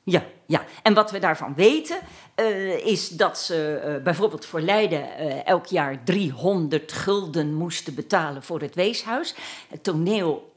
ja, 0.04 0.24
ja. 0.46 0.64
En 0.84 0.94
wat 0.94 1.12
we 1.12 1.20
daarvan 1.20 1.54
weten, 1.56 1.98
eh, 2.36 2.86
is 2.86 3.10
dat 3.10 3.38
ze 3.40 3.76
eh, 3.76 4.04
bijvoorbeeld 4.04 4.46
voor 4.46 4.62
Leiden 4.62 5.16
eh, 5.18 5.48
elk 5.48 5.66
jaar 5.66 6.04
300 6.04 6.92
gulden 6.92 7.54
moesten 7.54 7.96
betalen 7.96 8.44
voor 8.44 8.62
het 8.62 8.76
weeshuis. 8.76 9.36
Het 9.70 9.84
toneel. 9.84 10.48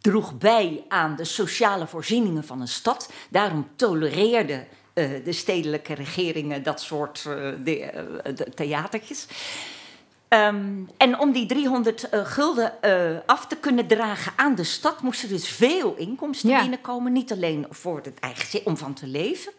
droeg 0.00 0.38
bij 0.38 0.84
aan 0.88 1.16
de 1.16 1.24
sociale 1.24 1.86
voorzieningen 1.86 2.44
van 2.44 2.60
een 2.60 2.68
stad. 2.68 3.10
Daarom 3.30 3.68
tolereerden 3.76 4.66
eh, 4.94 5.10
de 5.24 5.32
stedelijke 5.32 5.94
regeringen 5.94 6.62
dat 6.62 6.80
soort 6.80 7.24
eh, 7.28 7.34
de, 7.64 7.80
eh, 7.80 8.36
de 8.36 8.46
theatertjes. 8.54 9.26
Ehm, 10.28 10.72
en 10.96 11.18
om 11.18 11.32
die 11.32 11.46
300 11.46 12.08
eh, 12.08 12.24
gulden 12.24 12.72
af 13.26 13.46
te 13.46 13.56
kunnen 13.56 13.86
dragen 13.86 14.32
aan 14.36 14.54
de 14.54 14.64
stad, 14.64 15.02
moesten 15.02 15.28
dus 15.28 15.48
veel 15.48 15.94
inkomsten 15.96 16.48
Ja. 16.50 16.60
binnenkomen. 16.60 17.12
Niet 17.12 17.32
alleen 17.32 17.66
voor 17.70 18.00
het 18.02 18.18
eigen 18.20 18.46
zin, 18.48 18.60
om 18.64 18.76
van 18.76 18.94
te 18.94 19.06
leven. 19.06 19.52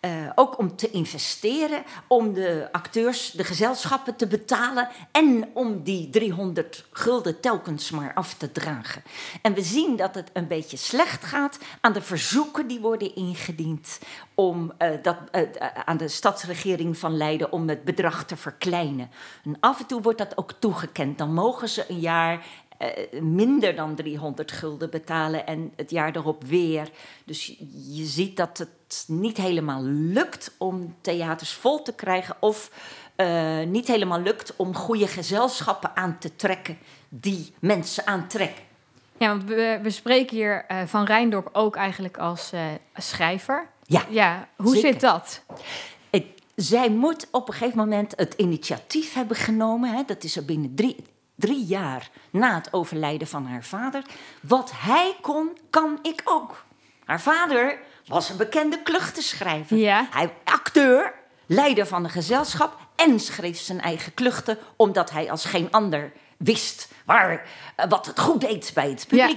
Eh, 0.00 0.10
ook 0.34 0.58
om 0.58 0.76
te 0.76 0.90
investeren, 0.90 1.82
om 2.06 2.32
de 2.32 2.68
acteurs, 2.72 3.30
de 3.30 3.44
gezelschappen 3.44 4.16
te 4.16 4.26
betalen 4.26 4.88
en 5.12 5.50
om 5.54 5.82
die 5.82 6.10
300 6.10 6.84
gulden 6.92 7.40
telkens 7.40 7.90
maar 7.90 8.14
af 8.14 8.34
te 8.34 8.52
dragen. 8.52 9.02
En 9.42 9.54
we 9.54 9.62
zien 9.62 9.96
dat 9.96 10.14
het 10.14 10.30
een 10.32 10.46
beetje 10.46 10.76
slecht 10.76 11.24
gaat 11.24 11.58
aan 11.80 11.92
de 11.92 12.02
verzoeken 12.02 12.66
die 12.66 12.80
worden 12.80 13.14
ingediend 13.14 13.98
om, 14.34 14.72
eh, 14.78 14.90
dat, 15.02 15.16
eh, 15.30 15.42
aan 15.84 15.96
de 15.96 16.08
stadsregering 16.08 16.98
van 16.98 17.16
Leiden 17.16 17.52
om 17.52 17.68
het 17.68 17.84
bedrag 17.84 18.24
te 18.24 18.36
verkleinen. 18.36 19.10
En 19.44 19.56
af 19.60 19.80
en 19.80 19.86
toe 19.86 20.02
wordt 20.02 20.18
dat 20.18 20.36
ook 20.36 20.52
toegekend. 20.52 21.18
Dan 21.18 21.34
mogen 21.34 21.68
ze 21.68 21.84
een 21.88 22.00
jaar 22.00 22.46
eh, 22.80 23.20
minder 23.20 23.76
dan 23.76 23.94
300 23.94 24.52
gulden 24.52 24.90
betalen 24.90 25.46
en 25.46 25.72
het 25.76 25.90
jaar 25.90 26.16
erop 26.16 26.44
weer. 26.44 26.90
Dus 27.24 27.46
je, 27.86 28.04
ziet 28.04 28.36
dat 28.36 28.58
het 28.58 29.04
niet 29.06 29.36
helemaal 29.36 29.82
lukt 29.84 30.54
om 30.58 30.94
theaters 31.00 31.52
vol 31.52 31.82
te 31.82 31.94
krijgen 31.94 32.36
of 32.40 32.70
eh, 33.16 33.62
niet 33.66 33.86
helemaal 33.86 34.20
lukt 34.20 34.56
om 34.56 34.74
goede 34.74 35.06
gezelschappen 35.06 35.96
aan 35.96 36.18
te 36.18 36.36
trekken 36.36 36.78
die 37.08 37.52
mensen 37.58 38.06
aantrekken. 38.06 38.64
Ja, 39.18 39.28
want 39.28 39.44
we, 39.44 39.78
we 39.82 39.90
spreken 39.90 40.36
hier 40.36 40.64
eh, 40.68 40.82
van 40.86 41.04
Rijndorp 41.04 41.48
ook 41.52 41.76
eigenlijk 41.76 42.18
als 42.18 42.52
schrijver. 42.94 43.68
Ja. 43.82 44.04
Ja, 44.08 44.48
hoe 44.56 44.74
Zeker. 44.74 44.92
zit 44.92 45.00
dat? 45.00 45.42
Zij 46.54 46.90
moet 46.90 47.28
op 47.30 47.48
een 47.48 47.54
gegeven 47.54 47.78
moment 47.78 48.12
het 48.16 48.34
initiatief 48.36 49.14
hebben 49.14 49.36
genomen. 49.36 49.94
Hè, 49.94 50.02
dat 50.06 50.24
is 50.24 50.36
er 50.36 50.44
binnen 50.44 50.74
drie, 50.74 50.96
drie 51.40 51.64
jaar 51.64 52.10
na 52.30 52.54
het 52.54 52.72
overlijden 52.72 53.28
van 53.28 53.46
haar 53.46 53.64
vader. 53.64 54.02
Wat 54.40 54.72
hij 54.74 55.16
kon, 55.20 55.58
kan 55.70 55.98
ik 56.02 56.22
ook. 56.24 56.64
Haar 57.04 57.20
vader 57.20 57.78
was 58.06 58.28
een 58.28 58.36
bekende 58.36 58.82
kluchtenschrijver. 58.82 59.76
Ja. 59.76 60.06
Hij 60.10 60.32
acteur, 60.44 61.14
leider 61.46 61.86
van 61.86 62.04
een 62.04 62.10
gezelschap 62.10 62.76
en 62.96 63.20
schreef 63.20 63.60
zijn 63.60 63.80
eigen 63.80 64.14
kluchten, 64.14 64.58
omdat 64.76 65.10
hij 65.10 65.30
als 65.30 65.44
geen 65.44 65.68
ander 65.70 66.12
wist 66.36 66.88
waar, 67.04 67.46
eh, 67.76 67.86
wat 67.88 68.06
het 68.06 68.20
goed 68.20 68.40
deed 68.40 68.70
bij 68.74 68.90
het 68.90 69.06
Ja. 69.08 69.30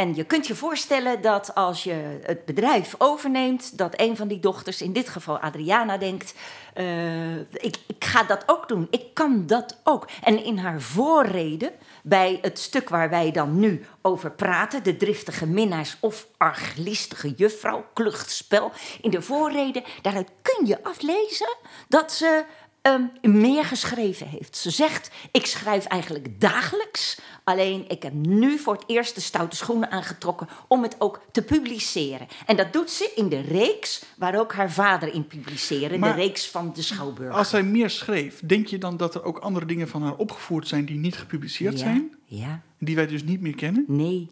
En 0.00 0.14
je 0.14 0.24
kunt 0.24 0.46
je 0.46 0.54
voorstellen 0.54 1.22
dat 1.22 1.54
als 1.54 1.84
je 1.84 2.20
het 2.22 2.44
bedrijf 2.44 2.94
overneemt, 2.98 3.78
dat 3.78 3.94
een 3.96 4.16
van 4.16 4.28
die 4.28 4.40
dochters, 4.40 4.82
in 4.82 4.92
dit 4.92 5.08
geval 5.08 5.38
Adriana, 5.38 5.98
denkt: 5.98 6.34
eh, 6.74 7.36
ik, 7.36 7.76
ik 7.86 8.04
ga 8.04 8.22
dat 8.22 8.42
ook 8.46 8.68
doen, 8.68 8.86
ik 8.90 9.14
kan 9.14 9.46
dat 9.46 9.80
ook. 9.84 10.08
En 10.22 10.44
in 10.44 10.58
haar 10.58 10.80
voorrede, 10.80 11.72
bij 12.02 12.38
het 12.42 12.58
stuk 12.58 12.88
waar 12.88 13.10
wij 13.10 13.30
dan 13.30 13.58
nu 13.58 13.84
over 14.02 14.30
praten, 14.30 14.82
de 14.82 14.96
driftige 14.96 15.46
minnaars 15.46 15.96
of 16.00 16.26
arglistige 16.36 17.30
juffrouw, 17.30 17.84
kluchtspel, 17.94 18.72
in 19.00 19.10
de 19.10 19.22
voorrede, 19.22 19.82
daaruit 20.02 20.30
kun 20.42 20.66
je 20.66 20.84
aflezen 20.84 21.56
dat 21.88 22.12
ze 22.12 22.44
ehm, 22.82 23.02
meer 23.22 23.64
geschreven 23.64 24.26
heeft. 24.26 24.56
Ze 24.56 24.70
zegt: 24.70 25.10
Ik 25.32 25.46
schrijf 25.46 25.84
eigenlijk 25.84 26.40
dagelijks. 26.40 27.20
Alleen 27.44 27.84
ik 27.88 28.02
heb 28.02 28.12
nu 28.12 28.58
voor 28.58 28.74
het 28.74 28.84
eerst 28.86 29.14
de 29.14 29.20
stoute 29.20 29.56
schoenen 29.56 29.90
aangetrokken 29.90 30.48
om 30.68 30.82
het 30.82 30.96
ook 30.98 31.20
te 31.32 31.42
publiceren. 31.42 32.26
En 32.46 32.56
dat 32.56 32.72
doet 32.72 32.90
ze 32.90 33.12
in 33.14 33.28
de 33.28 33.40
reeks 33.40 34.02
waar 34.16 34.38
ook 34.38 34.52
haar 34.52 34.70
vader 34.72 35.14
in 35.14 35.26
publiceerde, 35.26 35.98
Maar 35.98 36.14
de 36.14 36.20
reeks 36.20 36.48
van 36.48 36.72
de 36.74 36.82
Schouwburg. 36.82 37.34
Als 37.34 37.48
zij 37.50 37.62
meer 37.62 37.90
schreef, 37.90 38.40
denk 38.44 38.66
je 38.66 38.78
dan 38.78 38.96
dat 38.96 39.14
er 39.14 39.24
ook 39.24 39.38
andere 39.38 39.66
dingen 39.66 39.88
van 39.88 40.02
haar 40.02 40.16
opgevoerd 40.16 40.68
zijn 40.68 40.84
die 40.84 40.98
niet 40.98 41.16
gepubliceerd 41.16 41.72
ja, 41.72 41.78
zijn? 41.78 42.14
Ja, 42.24 42.60
Die 42.78 42.96
wij 42.96 43.06
dus 43.06 43.22
niet 43.22 43.40
meer 43.40 43.54
kennen? 43.54 43.84
nee. 43.88 44.28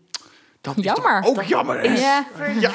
Dat 0.60 0.76
is 0.76 0.84
Jammer. 0.84 1.22
toch 1.22 1.30
ook 1.30 1.42
jammer, 1.42 1.80
hè? 1.80 1.94
Ja. 1.94 2.26
Ja. 2.60 2.72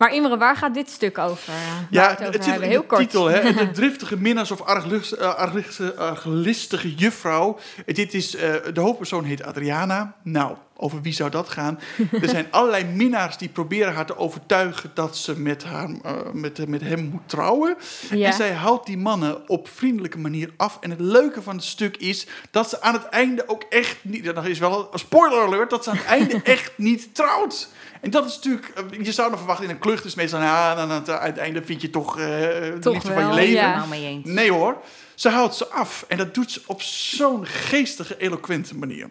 Maar 0.00 0.14
Imre, 0.14 0.36
waar 0.36 0.56
gaat 0.56 0.74
dit 0.74 0.90
stuk 0.90 1.18
over? 1.18 1.52
ja 1.90 2.08
het 2.08 2.18
het 2.18 2.28
over 2.28 2.42
zit 2.44 2.54
in 2.60 2.68
Heel 2.68 2.80
de 2.80 2.86
kort. 2.86 3.00
titel, 3.00 3.26
hè? 3.26 3.52
De 3.52 3.70
driftige 3.70 4.16
minnaars 4.16 4.50
of 4.50 4.60
eh, 4.60 5.34
arglis- 5.34 5.96
arglistige 5.96 6.94
juffrouw. 6.94 7.58
Dit 7.86 8.14
is, 8.14 8.36
eh, 8.36 8.54
de 8.74 8.80
hoofdpersoon 8.80 9.24
heet 9.24 9.42
Adriana. 9.42 10.14
Nou, 10.22 10.56
over 10.80 11.02
wie 11.02 11.12
zou 11.12 11.30
dat 11.30 11.48
gaan? 11.48 11.80
er 12.22 12.28
zijn 12.28 12.46
allerlei 12.50 12.84
minnaars 12.84 13.36
die 13.36 13.48
proberen 13.48 13.94
haar 13.94 14.06
te 14.06 14.16
overtuigen 14.18 14.90
dat 14.94 15.16
ze 15.16 15.38
met, 15.40 15.64
haar, 15.64 15.88
eh, 16.02 16.12
met, 16.32 16.68
met 16.68 16.80
hem 16.80 17.00
moet 17.04 17.28
trouwen. 17.28 17.76
Ja. 18.10 18.26
En 18.26 18.32
zij 18.32 18.52
houdt 18.52 18.86
die 18.86 18.98
mannen 18.98 19.48
op 19.48 19.68
vriendelijke 19.68 20.18
manier 20.18 20.50
af. 20.56 20.78
En 20.80 20.90
het 20.90 21.00
leuke 21.00 21.42
van 21.42 21.54
het 21.56 21.64
stuk 21.64 21.96
is 21.96 22.26
dat 22.50 22.68
ze 22.68 22.80
aan 22.80 22.94
het 22.94 23.04
einde 23.04 23.48
ook 23.48 23.64
echt 23.68 23.96
niet... 24.02 24.24
Dat 24.24 24.46
is 24.46 24.58
wel 24.58 24.88
een 24.92 24.98
spoiler 24.98 25.40
alert, 25.46 25.70
dat 25.70 25.84
ze 25.84 25.90
aan 25.90 25.96
het 25.96 26.06
einde 26.06 26.40
echt 26.54 26.72
niet 26.76 27.14
trouwt. 27.14 27.68
En 28.00 28.10
dat 28.10 28.26
is 28.26 28.34
natuurlijk... 28.34 28.68
eh, 28.68 29.04
Je 29.04 29.12
zou 29.12 29.28
nog 29.30 29.38
verwachten 29.38 29.64
in 29.64 29.70
een 29.70 29.78
klucht 29.78 30.04
is 30.04 30.14
meestal... 30.14 30.40
Ja, 30.40 30.74
dan 30.74 30.90
aan 30.90 31.22
het 31.22 31.36
einde 31.38 31.62
vind 31.64 31.80
je 31.82 31.90
toch, 31.90 32.18
eh 32.18 32.26
de 32.26 32.76
Toch 32.80 32.92
liefde 32.92 33.12
van 33.12 33.26
je 33.28 33.34
leven. 33.34 33.52
ja. 33.52 33.86
Nou. 33.86 34.20
Nee 34.24 34.52
hoor, 34.52 34.76
ze 35.14 35.28
houdt 35.28 35.54
ze 35.54 35.66
af. 35.68 36.04
En 36.08 36.16
dat 36.16 36.34
doet 36.34 36.50
ze 36.50 36.60
op 36.66 36.82
zo'n 36.82 37.46
geestige, 37.46 38.16
eloquente 38.18 38.76
manier. 38.76 39.10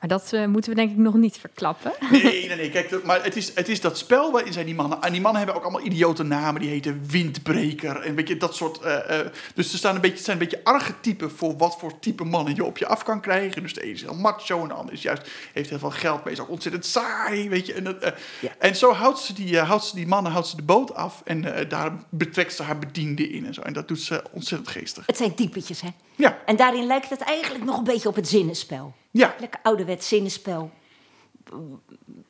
Maar 0.00 0.08
dat 0.08 0.32
eh, 0.32 0.46
moeten 0.46 0.70
we 0.70 0.76
denk 0.76 0.90
ik 0.90 0.96
nog 0.96 1.14
niet 1.14 1.36
verklappen. 1.36 1.92
Nee, 2.10 2.22
nee, 2.22 2.56
nee. 2.56 2.70
Kijk, 2.70 3.04
maar 3.04 3.24
het 3.24 3.36
is, 3.36 3.54
het 3.54 3.68
is 3.68 3.80
dat 3.80 3.98
spel 3.98 4.32
waarin 4.32 4.52
zijn 4.52 4.66
die 4.66 4.74
mannen. 4.74 5.02
En 5.02 5.12
die 5.12 5.20
mannen 5.20 5.38
hebben 5.42 5.56
ook 5.58 5.62
allemaal 5.62 5.86
idiote 5.86 6.22
namen. 6.22 6.60
Die 6.60 6.70
heten 6.70 7.02
Windbreker. 7.06 8.00
En 8.00 8.14
weet 8.14 8.28
je, 8.28 8.36
dat 8.36 8.54
soort. 8.54 8.78
eh, 8.80 9.20
eh, 9.20 9.26
dus 9.54 9.72
er 9.72 9.78
staan 9.78 9.94
een 9.94 10.00
beetje, 10.00 10.24
zijn 10.24 10.40
een 10.40 10.48
beetje 10.48 10.64
archetypen 10.64 11.30
voor 11.30 11.56
wat 11.56 11.76
voor 11.78 11.98
type 11.98 12.24
mannen 12.24 12.54
je 12.54 12.64
op 12.64 12.78
je 12.78 12.86
af 12.86 13.02
kan 13.02 13.20
krijgen. 13.20 13.62
Dus 13.62 13.74
de 13.74 13.82
ene 13.82 13.92
is 13.92 14.02
heel 14.02 14.14
macho 14.14 14.62
en 14.62 14.68
de 14.68 14.74
ander 14.74 14.94
is 14.94 15.02
juist, 15.02 15.28
heeft 15.52 15.68
heel 15.68 15.78
veel 15.78 15.90
geld, 15.90 16.24
maar 16.24 16.32
is 16.32 16.40
ook 16.40 16.50
ontzettend 16.50 16.86
saai. 16.86 17.48
Weet 17.48 17.66
je. 17.66 17.72
En, 17.74 17.84
dat, 17.84 17.98
eh, 17.98 18.12
Ja. 18.40 18.50
en 18.58 18.76
zo 18.76 18.92
houdt 18.92 19.18
ze, 19.18 19.32
die, 19.32 19.58
houdt 19.58 19.84
ze 19.84 19.94
die 19.94 20.06
mannen 20.06 20.32
houdt 20.32 20.46
ze 20.46 20.56
de 20.56 20.62
boot 20.62 20.94
af. 20.94 21.22
En 21.24 21.68
daar 21.68 21.92
betrekt 22.08 22.54
ze 22.54 22.62
haar 22.62 22.78
bediende 22.78 23.28
in 23.30 23.46
en 23.46 23.54
zo. 23.54 23.60
En 23.60 23.72
dat 23.72 23.88
doet 23.88 24.00
ze 24.00 24.22
ontzettend 24.32 24.70
geestig. 24.70 25.06
Het 25.06 25.16
zijn 25.16 25.34
typetjes, 25.34 25.80
hè? 25.80 25.88
Ja, 26.16 26.38
En 26.46 26.56
daarin 26.56 26.86
lijkt 26.86 27.10
het 27.10 27.20
eigenlijk 27.20 27.64
nog 27.64 27.78
een 27.78 27.84
beetje 27.84 28.08
op 28.08 28.14
het 28.14 28.28
zinnenspel. 28.28 28.94
Ja. 29.10 29.34
Lekker 29.40 29.60
ouderwets 29.62 30.08
zinnenspel. 30.08 30.70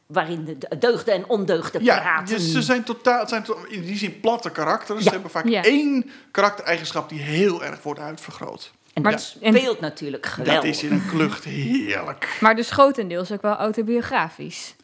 Waarin 0.07 0.45
de 0.45 0.79
deugden 0.79 1.15
en 1.15 1.29
ondeugden 1.29 1.85
Ja, 1.85 2.01
praten. 2.01 2.35
dus 2.37 2.53
ze 2.53 2.63
zijn 2.63 2.85
totaal, 2.85 3.29
zijn 3.29 3.43
to- 3.43 3.65
in 3.69 3.83
die 3.85 3.97
zin 3.97 4.21
platte 4.21 4.51
karakters. 4.51 4.99
Ja. 4.99 5.05
Ze 5.05 5.11
hebben 5.11 5.31
vaak 5.31 5.49
Ja. 5.49 5.63
één 5.65 6.11
karaktereigenschap 6.31 7.09
die 7.09 7.21
heel 7.21 7.65
erg 7.65 7.83
wordt 7.83 8.01
uitvergroot. 8.01 8.73
En 8.93 9.03
Maar- 9.03 9.13
dat 9.13 9.37
en- 9.41 9.55
speelt 9.59 9.81
natuurlijk 9.81 10.27
geweldig. 10.27 10.55
Dat 10.55 10.65
is 10.65 10.83
in 10.83 10.93
een 10.93 11.07
klucht 11.11 11.45
heerlijk. 11.45 12.37
Maar 12.41 12.57
dus 12.57 12.71
grotendeels 12.71 13.33
ook 13.33 13.43
wel 13.43 13.55
autobiografisch. 13.57 14.75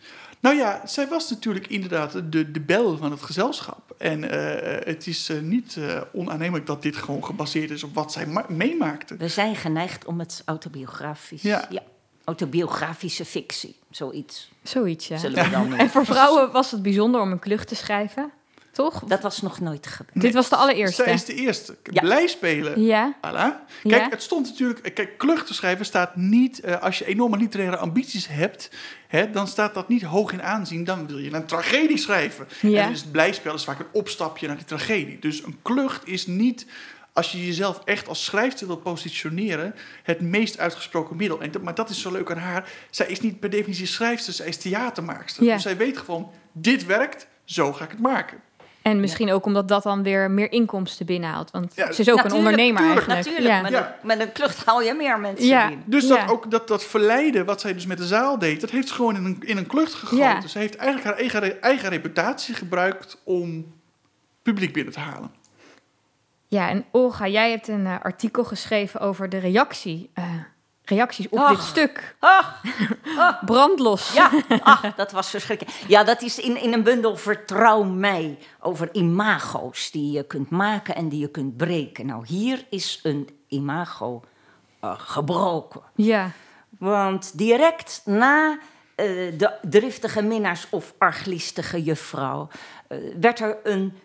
Nou 0.47 0.59
ja, 0.59 0.81
zij 0.85 1.09
was 1.09 1.31
natuurlijk 1.31 1.67
inderdaad 1.67 2.13
de, 2.13 2.51
de 2.51 2.61
bel 2.61 2.97
van 2.97 3.11
het 3.11 3.23
gezelschap. 3.23 3.95
En 3.99 4.31
eh, 4.31 4.87
het 4.87 5.07
is 5.07 5.29
eh, 5.29 5.41
niet 5.41 5.77
eh, 5.77 6.01
onaannemelijk 6.13 6.67
dat 6.67 6.83
dit 6.83 6.97
gewoon 6.97 7.25
gebaseerd 7.25 7.71
is 7.71 7.83
op 7.83 7.95
wat 7.95 8.13
zij 8.13 8.27
ma- 8.27 8.47
meemaakte. 8.49 9.17
We 9.17 9.29
zijn 9.29 9.57
geneigd 9.57 10.05
om 10.05 10.19
het 10.19 10.43
autobiografisch... 10.45 11.43
Ja. 11.43 11.69
autobiografische 12.25 13.25
fictie, 13.25 13.79
zoiets. 13.91 14.51
Zoiets, 14.63 15.09
ja. 15.09 15.17
Zullen 15.17 15.45
we 15.45 15.51
dan 15.51 15.61
noemen. 15.61 15.79
En 15.85 15.91
voor 15.91 16.05
vrouwen 16.05 16.53
was 16.53 16.71
het 16.71 16.83
bijzonder 16.83 17.21
om 17.21 17.33
een 17.33 17.39
klucht 17.39 17.69
te 17.69 17.75
schrijven. 17.75 18.31
Toch? 18.77 19.05
Dat 19.05 19.23
was 19.23 19.43
nog 19.43 19.61
nooit 19.61 19.87
gebeurd. 19.87 20.21
Dit 20.21 20.35
was 20.35 20.49
de 20.49 20.57
allereerste. 20.57 21.03
Zij 21.03 21.13
is 21.13 21.25
de 21.25 21.35
eerste. 21.35 21.77
Ja. 21.83 22.01
Blij 22.01 22.27
spelen. 22.27 22.83
Ja. 22.83 23.15
Voilà. 23.17 23.21
Kijk, 23.83 24.03
Ja. 24.03 24.09
het 24.11 24.23
stond 24.23 24.47
natuurlijk. 24.47 24.95
Kijk, 24.95 25.19
kluchten 25.19 25.55
schrijven 25.55 25.85
staat 25.87 26.17
niet. 26.17 26.61
eh, 26.61 26.83
als 26.83 26.99
je 26.99 27.07
enorme 27.07 27.37
literaire 27.37 27.77
ambities 27.77 28.29
hebt, 28.29 28.71
hè, 29.09 29.31
dan 29.31 29.47
staat 29.49 29.75
dat 29.75 29.89
niet 29.89 30.03
hoog 30.03 30.33
in 30.33 30.43
aanzien. 30.43 30.85
Dan 30.85 31.07
wil 31.07 31.19
je 31.19 31.33
een 31.33 31.47
tragedie 31.47 31.97
schrijven. 31.99 32.47
Ja. 32.61 32.69
En 32.79 32.83
dan 32.85 32.93
is 32.93 33.01
het 33.01 33.13
blijspel 33.13 33.55
is 33.55 33.65
vaak 33.65 33.79
een 33.79 33.87
opstapje 33.93 34.47
naar 34.47 34.57
die 34.57 34.65
tragedie. 34.65 35.19
Dus 35.19 35.43
een 35.43 35.59
klucht 35.63 36.09
is 36.09 36.27
niet. 36.27 36.67
Als 37.13 37.33
je 37.33 37.47
jezelf 37.47 37.81
echt 37.85 38.09
als 38.09 38.25
schrijfster 38.25 38.67
wil 38.67 38.77
positioneren, 38.77 39.75
het 40.03 40.21
meest 40.21 40.59
uitgesproken 40.59 41.17
middel. 41.17 41.41
En 41.41 41.51
dat, 41.51 41.63
maar 41.63 41.75
dat 41.75 41.91
is 41.91 42.01
zo 42.01 42.13
leuk 42.13 42.31
aan 42.31 42.39
haar. 42.39 42.69
Zij 42.91 43.07
is 43.07 43.21
niet 43.21 43.41
per 43.41 43.51
definitie 43.51 43.87
schrijfster, 43.87 44.33
zij 44.33 44.47
is 44.47 44.57
theatermaakster. 44.57 45.45
Ja. 45.45 45.53
Dus 45.55 45.63
zij 45.63 45.77
weet 45.77 45.99
gewoon, 45.99 46.31
dit 46.53 46.87
werkt, 46.87 47.27
zo 47.45 47.73
ga 47.73 47.85
ik 47.85 47.91
het 47.91 48.01
maken. 48.01 48.39
En 48.91 49.01
misschien 49.01 49.33
ook 49.33 49.47
omdat 49.47 49.69
dat 49.69 49.83
dan 49.83 50.03
weer 50.03 50.31
meer 50.31 50.53
inkomsten 50.53 51.07
binnenhaalt. 51.07 51.51
Want 51.51 51.73
Ja, 51.75 51.93
ze 51.93 52.01
is 52.01 52.11
ook 52.11 52.25
een 52.25 52.33
ondernemer 52.33 52.83
tuurlijk, 52.83 53.07
eigenlijk. 53.09 53.25
Natuurlijk, 53.39 53.55
ja. 53.55 53.63
met, 53.63 53.71
Ja. 53.71 53.97
een, 54.01 54.07
met 54.07 54.21
een 54.21 54.33
klucht 54.33 54.65
haal 54.65 54.83
je 54.83 54.95
meer 54.95 55.19
mensen 55.21 55.47
Ja. 55.47 55.69
binnen. 55.69 55.85
Dus 55.89 56.07
Ja. 56.09 56.17
dat, 56.21 56.31
ook, 56.31 56.51
dat, 56.51 56.69
dat 56.69 56.85
verleiden, 56.85 57.45
wat 57.45 57.61
zij 57.61 57.75
dus 57.75 57.87
met 57.87 57.99
de 57.99 58.07
zaal 58.07 58.39
deed, 58.39 58.61
dat 58.61 58.71
heeft 58.71 58.89
ze 58.89 58.95
gewoon 58.95 59.17
in 59.17 59.25
een, 59.25 59.37
in 59.41 59.57
een 59.57 59.67
klucht 59.67 59.95
gegooid. 59.95 60.21
Ja. 60.23 60.41
Dus 60.41 60.53
ze 60.53 60.59
heeft 60.59 60.77
eigenlijk 60.77 61.09
haar 61.09 61.19
eigen, 61.19 61.63
eigen 61.63 61.89
reputatie 61.89 62.55
gebruikt 62.55 63.21
om 63.25 63.75
publiek 64.43 64.73
binnen 64.73 64.93
te 64.93 65.01
halen. 65.01 65.31
Ja, 66.49 66.69
en 66.69 66.85
Olga, 66.91 67.29
jij 67.29 67.51
hebt 67.51 67.69
een 67.69 67.87
eh, 67.87 67.95
artikel 68.03 68.45
geschreven 68.45 69.01
over 69.01 69.29
de 69.29 69.39
reactie, 69.39 70.11
eh, 70.15 70.25
reacties 70.89 71.29
op 71.29 71.49
dit 71.49 71.61
stuk. 71.61 72.17
Ach, 72.21 72.63
Brandlos. 73.45 74.13
ja, 74.13 74.31
ach, 74.63 74.95
dat 74.95 75.13
was 75.13 75.31
verschrikkelijk. 75.31 75.77
Ja, 75.89 76.05
dat 76.05 76.23
is 76.23 76.39
in, 76.39 76.63
in 76.63 76.73
een 76.73 76.83
bundel 76.83 77.17
Vertrouw 77.17 77.83
mij 77.83 78.39
over 78.61 78.89
imago's 78.93 79.91
die 79.91 80.13
je 80.13 80.23
kunt 80.23 80.51
maken 80.51 80.95
en 80.95 81.09
die 81.09 81.21
je 81.21 81.29
kunt 81.29 81.57
breken. 81.57 82.07
Nou, 82.07 82.27
hier 82.27 82.67
is 82.71 83.01
een 83.03 83.29
imago 83.49 84.23
eh, 84.81 84.93
gebroken. 84.97 85.83
Ja. 85.95 86.31
Want 86.79 87.39
direct 87.39 88.03
na 88.05 88.59
eh, 88.95 89.07
de 89.39 89.53
driftige 89.63 90.23
minnaars 90.23 90.67
of 90.71 90.95
arglistige 90.99 91.83
juffrouw 91.83 92.49
eh, 92.89 92.99
werd 93.21 93.41
er 93.41 93.59
een 93.63 93.99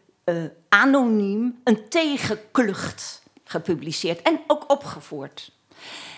anoniem, 0.69 1.59
een 1.63 1.89
tegenklucht 1.89 3.23
gepubliceerd 3.43 4.21
en 4.21 4.39
ook 4.47 4.71
opgevoerd. 4.71 5.51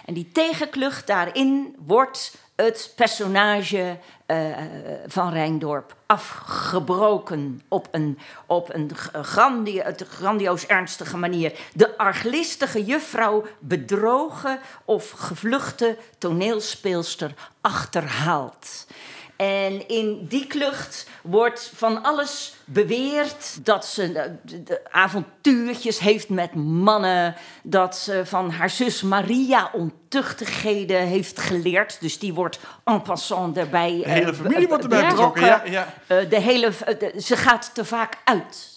En 0.05 0.13
die 0.13 0.31
tegenklucht, 0.31 1.07
daarin 1.07 1.75
wordt 1.86 2.38
het 2.55 2.93
personage 2.95 3.98
eh, 4.25 4.51
van 5.07 5.31
Rijndorp 5.31 5.95
afgebroken 6.05 7.62
op 7.67 7.88
een, 7.91 8.19
op 8.45 8.74
een 8.74 8.91
grandioos 10.10 10.65
ernstige 10.65 11.17
manier. 11.17 11.53
De 11.74 11.98
arglistige 11.98 12.83
juffrouw 12.83 13.45
bedrogen 13.60 14.60
of 14.86 15.10
gevluchte 15.10 15.98
toneelspeelster 16.17 17.33
achterhaald. 17.62 18.88
En 19.43 19.88
in 19.88 20.25
die 20.29 20.47
klucht 20.47 21.07
wordt 21.21 21.71
van 21.75 22.03
alles 22.03 22.53
beweerd. 22.65 23.65
Dat 23.65 23.85
ze 23.85 24.03
eh, 24.19 24.31
de, 24.41 24.63
de 24.63 24.81
avontuurtjes 24.91 26.00
heeft 26.00 26.29
met 26.29 26.53
mannen. 26.55 27.35
Dat 27.63 27.97
ze 27.97 28.21
van 28.25 28.51
haar 28.51 28.69
zus 28.69 29.01
Maria 29.01 29.69
ontuchtigheden 29.73 31.01
heeft 31.07 31.39
geleerd. 31.39 31.97
Dus 32.01 32.19
die 32.19 32.33
wordt 32.33 32.59
en 32.83 33.01
passant 33.01 33.57
erbij. 33.57 34.01
De 34.03 34.09
hele 34.09 34.31
eh, 34.31 34.38
familie 34.38 34.67
wordt 34.67 34.83
erbij 34.83 35.01
Ja. 35.01 35.07
betrokken. 35.09 35.45
Ja, 35.45 35.62
ja. 35.65 35.93
eh, 36.07 36.29
de 36.29 36.39
hele, 36.39 36.71
eh, 36.85 37.00
de- 37.00 37.21
ze 37.21 37.38
gaat 37.38 37.71
te 37.73 37.85
vaak 37.85 38.17
uit. 38.23 38.72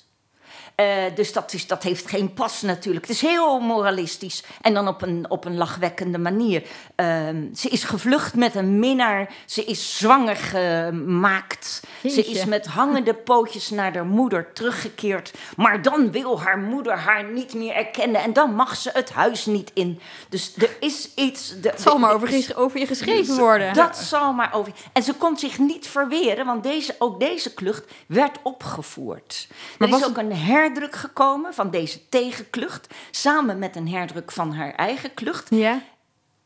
Eh, 0.77 0.87
dus 1.15 1.33
dat, 1.33 1.53
is, 1.53 1.67
dat 1.67 1.83
heeft 1.83 2.09
geen 2.09 2.33
pas 2.33 2.63
natuurlijk. 2.63 3.07
Het 3.07 3.15
is 3.15 3.21
heel 3.21 3.61
moralistisch. 3.61 4.43
En 4.61 4.75
dan 4.75 4.89
op 4.89 5.03
een, 5.03 5.27
op 5.29 5.45
een 5.45 5.57
lachwekkende 5.57 6.19
manier. 6.19 6.63
Ehm, 6.95 7.55
ze 7.55 7.69
is 7.69 7.85
gevlucht 7.85 8.35
met 8.35 8.55
een 8.55 8.79
minnaar. 8.79 9.35
Ze 9.47 9.65
is 9.65 9.99
zwanger 9.99 10.37
gemaakt. 10.37 11.83
Ze 12.03 12.25
is 12.25 12.45
met 12.45 12.67
hangende 12.67 13.15
pootjes 13.15 13.71
naar 13.71 13.95
haar 13.95 14.07
moeder 14.07 14.53
teruggekeerd. 14.53 15.33
Maar 15.57 15.83
dan 15.83 16.11
wil 16.11 16.41
haar 16.41 16.59
moeder 16.59 16.93
haar 16.93 17.25
niet 17.25 17.55
meer 17.55 17.75
erkennen. 17.75 18.23
En 18.23 18.33
dan 18.33 18.55
mag 18.55 18.77
ze 18.77 18.91
het 18.93 19.11
huis 19.11 19.47
niet 19.47 19.71
in. 19.75 20.01
Dus 20.29 20.53
er 20.57 20.77
is 20.81 21.09
iets... 21.15 21.61
De, 21.61 21.69
Het 21.69 21.81
zal 21.81 21.99
maar 21.99 22.11
er 22.11 22.57
over, 22.57 22.79
je 22.79 22.87
geschreven 22.87 23.37
worden. 23.39 23.75
dat 23.75 23.97
zal 23.97 24.33
maar 24.33 24.55
over. 24.55 24.73
En 24.93 25.03
ze 25.03 25.13
kon 25.15 25.39
zich 25.39 25.59
niet 25.59 25.87
verweren, 25.87 26.47
want 26.47 26.63
deze, 26.63 26.95
ook 26.99 27.21
deze 27.21 27.55
klucht 27.55 27.85
werd 28.07 28.39
opgevoerd. 28.43 29.49
Maar 29.79 29.89
er 29.89 29.95
was 29.95 30.03
is 30.03 30.09
ook 30.09 30.17
een 30.17 30.33
herdruk 30.67 30.95
gekomen 30.95 31.55
van 31.55 31.71
deze 31.71 32.09
tegenklucht, 32.09 32.95
samen 33.11 33.59
met 33.59 33.77
een 33.77 33.89
herdruk 33.89 34.33
van 34.33 34.53
haar 34.53 34.75
eigen 34.75 35.15
klucht. 35.15 35.47
Ja. 35.51 35.83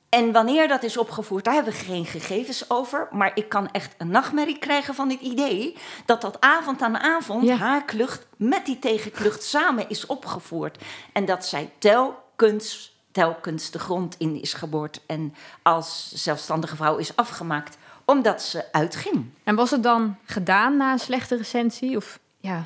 En 0.09 0.33
wanneer 0.33 0.69
dat 0.69 0.83
is 0.83 0.97
opgevoerd, 0.97 1.45
daar 1.45 1.55
hebben 1.55 1.73
we 1.73 1.79
geen 1.79 2.07
gegevens 2.07 2.71
over. 2.71 3.09
Maar 3.11 3.31
ik 3.35 3.49
kan 3.49 3.71
echt 3.71 3.95
een 3.99 4.11
nachtmerrie 4.11 4.59
krijgen 4.59 4.95
van 4.95 5.11
het 5.11 5.21
idee 5.21 5.77
dat 6.05 6.21
dat 6.21 6.41
avond 6.41 6.83
aan 6.83 6.99
avond 6.99 7.45
Ja. 7.45 7.57
haar 7.57 7.85
klucht 7.85 8.27
met 8.37 8.67
die 8.67 8.79
tegenklucht 8.79 9.43
samen 9.43 9.89
is 9.89 10.07
opgevoerd. 10.07 10.79
En 11.13 11.25
dat 11.25 11.47
zij 11.47 11.71
telkens, 11.79 12.97
telkens 13.13 13.71
de 13.71 13.79
grond 13.79 14.15
in 14.19 14.41
is 14.41 14.53
geboord 14.53 15.01
en 15.07 15.35
als 15.63 16.13
zelfstandige 16.15 16.77
vrouw 16.77 16.97
is 16.97 17.17
afgemaakt 17.17 17.77
omdat 18.05 18.43
ze 18.43 18.73
uitging. 18.73 19.31
En 19.45 19.55
was 19.55 19.71
het 19.71 19.83
dan 19.83 20.17
gedaan 20.25 20.77
na 20.77 20.93
een 20.93 20.99
slechte 20.99 21.37
recensie? 21.37 21.97
Of 21.97 22.19
ja, 22.41 22.65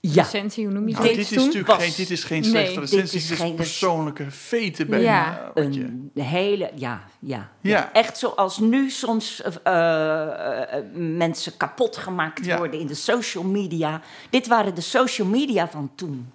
Ja, 0.00 0.22
recensie, 0.22 0.64
hoe 0.64 0.74
noem 0.74 0.88
je 0.88 0.94
Nou, 0.94 1.06
dat? 1.06 1.14
dit, 1.16 1.30
is 1.30 1.36
natuurlijk 1.44 1.66
was- 1.66 1.82
geen, 1.82 1.92
dit 1.96 2.10
is 2.10 2.24
geen 2.24 2.40
Nee, 2.40 2.50
slechte 2.50 2.80
dit 2.80 2.90
recensie. 2.90 3.18
is 3.18 3.26
Dit 3.26 3.36
is 3.38 3.44
geen- 3.44 3.54
persoonlijke 3.54 4.30
veten 4.30 4.86
bij 4.86 5.00
Ja. 5.00 5.50
wat 5.54 5.74
je- 5.74 5.80
een 5.80 6.10
hele, 6.22 6.70
ja, 6.74 7.02
ja, 7.18 7.50
Ja. 7.60 7.92
Echt 7.92 8.18
zoals 8.18 8.58
nu 8.58 8.90
soms 8.90 9.42
eh, 9.42 9.52
eh, 9.62 10.72
eh, 10.78 10.84
mensen 10.94 11.56
kapot 11.56 11.96
gemaakt 11.96 12.44
Ja. 12.44 12.56
worden 12.58 12.80
in 12.80 12.86
de 12.86 12.94
social 12.94 13.44
media. 13.44 14.00
Dit 14.30 14.46
waren 14.46 14.74
de 14.74 14.80
social 14.80 15.26
media 15.28 15.68
van 15.68 15.90
toen. 15.94 16.32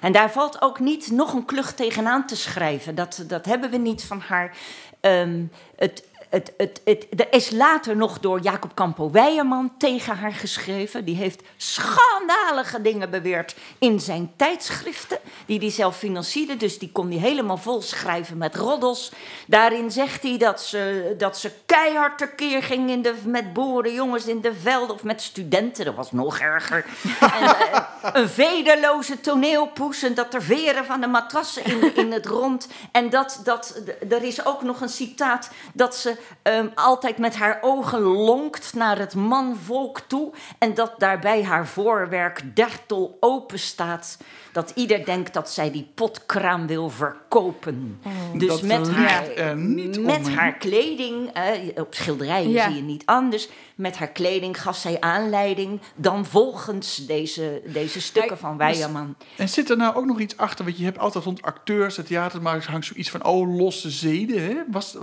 En 0.00 0.12
daar 0.12 0.30
valt 0.32 0.62
ook 0.62 0.80
niet 0.80 1.10
nog 1.10 1.32
een 1.34 1.44
klucht 1.44 1.76
tegenaan 1.76 2.26
te 2.26 2.36
schrijven. 2.36 2.94
Dat, 2.94 3.24
dat 3.26 3.44
hebben 3.46 3.70
we 3.70 3.76
niet 3.76 4.04
van 4.04 4.20
haar. 4.20 4.56
Ehm, 5.00 5.42
het, 5.76 6.04
het, 6.36 6.52
het, 6.56 6.80
het, 6.84 7.06
er 7.16 7.32
is 7.32 7.50
later 7.50 7.96
nog 7.96 8.20
door 8.20 8.40
Jacob 8.40 8.74
Campo 8.74 9.10
Weijerman 9.10 9.72
tegen 9.78 10.16
haar 10.16 10.32
geschreven. 10.32 11.04
Die 11.04 11.16
heeft 11.16 11.42
schandalige 11.56 12.82
dingen 12.82 13.10
beweerd 13.10 13.56
in 13.78 14.00
zijn 14.00 14.32
tijdschriften, 14.36 15.18
die 15.46 15.58
hij 15.58 15.70
zelf 15.70 15.96
financierde. 15.96 16.56
Dus 16.56 16.78
die 16.78 16.92
kon 16.92 17.10
hij 17.10 17.18
helemaal 17.18 17.56
vol 17.56 17.82
schrijven 17.82 18.38
met 18.38 18.56
roddels. 18.56 19.12
Daarin 19.46 19.90
zegt 19.90 20.22
hij 20.22 20.38
dat 20.38 20.60
ze, 20.60 21.14
dat 21.18 21.38
ze 21.38 21.50
keihard 21.76 22.18
tekeer 22.18 22.62
ging 22.62 22.90
in 22.90 23.02
de, 23.02 23.14
met 23.24 23.52
boerenjongens 23.52 24.26
in 24.26 24.40
de 24.40 24.54
velden 24.54 24.94
of 24.94 25.02
met 25.02 25.22
studenten. 25.22 25.84
Dat 25.84 25.94
was 25.94 26.12
nog 26.12 26.38
erger. 26.38 26.84
en, 27.20 27.42
eh, 27.42 27.84
een 28.12 28.28
vederloze 28.28 29.20
toneelpoes 29.20 30.02
en 30.02 30.14
dat 30.14 30.34
er 30.34 30.42
veren 30.42 30.84
van 30.84 31.00
de 31.00 31.06
matrassen 31.06 31.64
in, 31.64 31.96
in 31.96 32.12
het 32.12 32.26
rond. 32.26 32.68
En 32.92 33.10
dat, 33.10 33.40
dat, 33.44 33.82
er 34.08 34.22
is 34.22 34.44
ook 34.46 34.62
nog 34.62 34.80
een 34.80 34.88
citaat 34.88 35.50
dat 35.72 35.96
ze 35.96 36.16
ehm, 36.42 36.66
altijd 36.74 37.18
met 37.18 37.36
haar 37.36 37.58
ogen 37.60 38.00
lonkt 38.00 38.74
naar 38.74 38.98
het 38.98 39.14
manvolk 39.14 40.00
toe. 40.00 40.32
En 40.58 40.74
dat 40.74 40.92
daarbij 40.98 41.44
haar 41.44 41.66
voorwerk 41.66 42.56
dertel 42.56 43.16
open 43.20 43.58
staat. 43.58 44.18
Dat 44.52 44.72
ieder 44.74 45.04
denkt 45.04 45.34
dat 45.34 45.50
zij 45.50 45.70
die 45.70 45.90
potkraam 45.94 46.66
wil 46.66 46.90
verkopen. 46.90 48.00
dus 48.34 48.48
Dat 48.48 48.62
met, 48.62 48.90
haar, 48.90 49.30
er 49.30 49.56
niet 49.56 50.00
met 50.00 50.26
om, 50.26 50.32
haar 50.32 50.52
kleding, 50.52 51.30
op 51.74 51.94
schilderijen 51.94 52.50
Ja. 52.50 52.66
zie 52.66 52.76
je 52.76 52.82
niet 52.82 53.02
anders. 53.06 53.48
Met 53.74 53.96
haar 53.96 54.08
kleding 54.08 54.62
gaf 54.62 54.76
zij 54.76 55.00
aanleiding 55.00 55.80
dan 55.94 56.26
volgens 56.26 57.06
deze, 57.06 57.62
deze 57.66 58.00
stukken 58.00 58.28
Kijk, 58.30 58.40
van 58.40 58.56
Weijerman. 58.56 59.14
En 59.36 59.48
zit 59.48 59.70
er 59.70 59.76
nou 59.76 59.94
ook 59.96 60.04
nog 60.04 60.20
iets 60.20 60.36
achter? 60.36 60.64
Want 60.64 60.78
je 60.78 60.84
hebt 60.84 60.98
altijd 60.98 61.24
rond 61.24 61.42
acteurs, 61.42 61.96
het 61.96 62.06
theatermakers 62.06 62.66
hangt 62.66 62.86
zoiets 62.86 63.10
van, 63.10 63.24
oh, 63.24 63.56
losse 63.58 63.90
zeden. 63.90 64.42
Hè? 64.42 64.54
Was, 64.70 64.94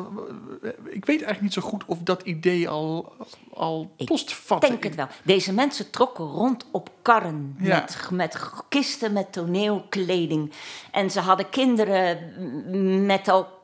ik 0.86 1.06
weet 1.06 1.22
eigenlijk 1.22 1.42
niet 1.42 1.54
zo 1.54 1.62
goed 1.62 1.84
of 1.86 1.98
dat 2.00 2.22
idee 2.22 2.70
al, 2.70 3.14
al 3.54 3.94
Ik 3.98 4.06
postvatte. 4.06 4.68
denk 4.68 4.84
het 4.84 4.96
wel. 4.96 5.08
Deze 5.24 5.54
mensen 5.54 5.90
trokken 5.90 6.26
rond 6.26 6.66
op 6.72 6.90
karren 7.02 7.56
Ja. 7.60 7.80
met, 7.80 8.10
met 8.12 8.40
kisten 8.70 9.14
met 9.14 9.34
toneelkleding. 9.34 10.52
En 10.92 11.12
ze 11.12 11.20
hadden 11.20 11.50
kinderen 11.50 12.18
met 13.06 13.28
elkaar. 13.28 13.62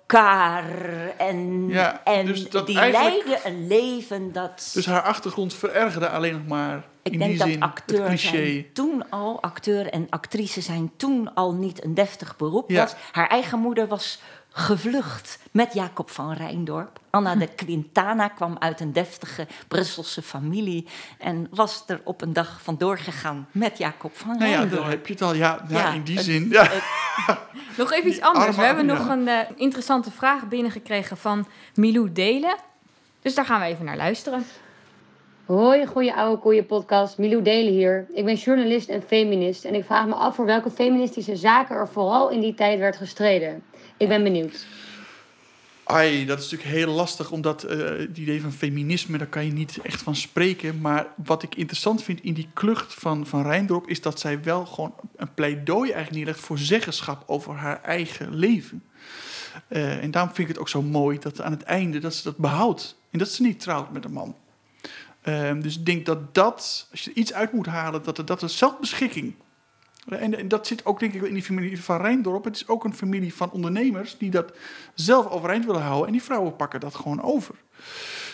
En, 1.17 1.67
Ja, 1.67 2.03
en 2.03 2.25
dus 2.25 2.49
dat 2.49 2.67
die 2.67 2.75
leidden 2.75 3.39
een 3.43 3.67
leven 3.67 4.31
dat... 4.31 4.69
Dus 4.73 4.85
haar 4.85 5.01
achtergrond 5.01 5.53
verergerde 5.53 6.09
alleen 6.09 6.33
nog 6.33 6.47
maar 6.47 6.83
ik 7.03 7.11
in 7.11 7.19
denk 7.19 7.29
die 7.31 7.39
dat 7.39 7.47
zin 7.47 7.61
het 7.61 7.71
acteur 7.71 8.05
cliché. 8.05 8.27
zijn 8.27 8.65
toen 8.73 9.09
al, 9.09 9.41
acteur 9.41 9.87
en 9.89 10.07
actrice 10.09 10.61
zijn 10.61 10.91
toen 10.97 11.33
al 11.33 11.53
niet 11.53 11.83
een 11.83 11.93
deftig 11.93 12.35
beroep 12.35 12.69
Ja. 12.69 12.81
was. 12.81 12.95
Haar 13.11 13.27
eigen 13.27 13.59
moeder 13.59 13.87
was 13.87 14.19
gevlucht 14.51 15.39
met 15.51 15.73
Jacob 15.73 16.09
van 16.09 16.33
Rijndorp. 16.33 16.99
Anna 17.09 17.35
de 17.35 17.47
Quintana 17.47 18.27
kwam 18.27 18.55
uit 18.59 18.79
een 18.79 18.93
deftige 18.93 19.47
Brusselse 19.67 20.21
familie 20.21 20.88
en 21.17 21.47
was 21.51 21.83
er 21.88 22.01
op 22.03 22.21
een 22.21 22.33
dag 22.33 22.62
vandoor 22.62 22.97
gegaan 22.97 23.47
met 23.51 23.77
Jacob 23.77 24.17
van 24.17 24.38
Nou 24.38 24.49
ja, 24.51 24.57
Rijndorp. 24.57 24.81
daar 24.81 24.89
heb 24.89 25.07
je 25.07 25.13
het 25.13 25.21
al. 25.21 25.33
Ja, 25.33 25.65
ja, 25.69 25.77
Ja, 25.79 25.93
in 25.93 26.03
die 26.03 26.15
het- 26.15 26.25
zin. 26.25 26.49
Ja. 26.49 26.69
Nog 27.77 27.91
even 27.91 28.09
iets 28.09 28.21
anders. 28.21 28.45
arme 28.45 28.57
We 28.59 28.63
hebben 28.65 28.85
nog 28.85 29.07
een 29.09 29.27
eh, 29.27 29.38
interessante 29.55 30.12
vraag 30.12 30.47
binnengekregen 30.47 31.17
van 31.17 31.47
Milou 31.75 32.12
Delen. 32.12 32.55
Dus 33.21 33.35
daar 33.35 33.45
gaan 33.45 33.59
we 33.59 33.65
even 33.65 33.85
naar 33.85 33.97
luisteren. 33.97 34.45
Hoi, 35.45 35.85
goeie 35.85 36.13
oude 36.13 36.41
koeien 36.41 36.65
podcast. 36.65 37.17
Milou 37.17 37.41
Delen 37.41 37.73
hier. 37.73 38.05
Ik 38.13 38.25
ben 38.25 38.35
journalist 38.35 38.89
en 38.89 39.01
feminist 39.07 39.63
en 39.65 39.75
ik 39.75 39.85
vraag 39.85 40.05
me 40.05 40.13
af 40.13 40.35
voor 40.35 40.45
welke 40.45 40.69
feministische 40.71 41.35
zaken 41.35 41.75
er 41.75 41.88
vooral 41.88 42.29
in 42.29 42.39
die 42.39 42.53
tijd 42.53 42.79
werd 42.79 42.95
gestreden. 42.97 43.63
Ik 43.99 44.07
ben 44.07 44.23
benieuwd. 44.23 44.65
Ai, 45.83 46.25
dat 46.25 46.39
is 46.39 46.51
natuurlijk 46.51 46.77
heel 46.77 46.93
lastig, 46.93 47.31
omdat 47.31 47.63
eh, 47.63 47.77
het 47.77 48.17
idee 48.17 48.41
van 48.41 48.51
feminisme, 48.51 49.17
daar 49.17 49.27
kan 49.27 49.45
je 49.45 49.51
niet 49.51 49.79
echt 49.83 50.01
van 50.01 50.15
spreken. 50.15 50.81
Maar 50.81 51.07
wat 51.25 51.43
ik 51.43 51.55
interessant 51.55 52.03
vind 52.03 52.21
in 52.21 52.33
die 52.33 52.49
klucht 52.53 52.93
van, 52.93 53.27
van 53.27 53.41
Rijndorp, 53.41 53.88
is 53.88 54.01
dat 54.01 54.19
zij 54.19 54.43
wel 54.43 54.65
gewoon 54.65 54.93
een 55.15 55.33
pleidooi 55.33 55.91
eigenlijk 55.91 56.12
neerlegt 56.12 56.45
voor 56.45 56.57
zeggenschap 56.57 57.23
over 57.25 57.53
haar 57.53 57.81
eigen 57.83 58.35
leven. 58.35 58.83
Eh, 59.67 60.03
en 60.03 60.12
daarom 60.12 60.33
vind 60.33 60.47
ik 60.47 60.53
het 60.53 60.62
ook 60.63 60.69
zo 60.69 60.81
mooi 60.81 61.19
dat 61.19 61.41
aan 61.41 61.51
het 61.51 61.63
einde 61.63 61.99
dat 61.99 62.15
ze 62.15 62.23
dat 62.23 62.38
behoudt. 62.38 62.97
En 63.12 63.19
dat 63.19 63.29
ze 63.29 63.41
niet 63.41 63.59
trouwt 63.59 63.91
met 63.91 64.05
een 64.05 64.12
man. 64.12 64.35
Ehm, 65.21 65.62
dus 65.62 65.77
ik 65.77 65.85
denk 65.85 66.05
dat 66.05 66.35
dat, 66.35 66.88
als 66.91 67.01
je 67.01 67.09
er 67.09 67.17
iets 67.17 67.33
uit 67.33 67.53
moet 67.53 67.65
halen, 67.65 68.03
dat, 68.03 68.27
dat 68.27 68.43
is 68.43 68.57
zelfbeschikking. 68.57 69.33
En, 70.09 70.37
en 70.37 70.47
dat 70.47 70.67
zit 70.67 70.85
ook 70.85 70.99
denk 70.99 71.13
ik 71.13 71.21
in 71.21 71.33
die 71.33 71.43
familie 71.43 71.83
van 71.83 72.01
Rijndorp. 72.01 72.43
Het 72.43 72.55
is 72.55 72.67
ook 72.67 72.83
een 72.83 72.93
familie 72.95 73.33
van 73.35 73.51
ondernemers 73.51 74.17
die 74.17 74.29
dat 74.29 74.51
zelf 74.93 75.27
overeind 75.27 75.65
willen 75.65 75.81
houden. 75.81 76.05
En 76.07 76.11
die 76.11 76.23
vrouwen 76.23 76.55
pakken 76.55 76.79
dat 76.79 76.95
gewoon 76.95 77.21
over. 77.21 77.55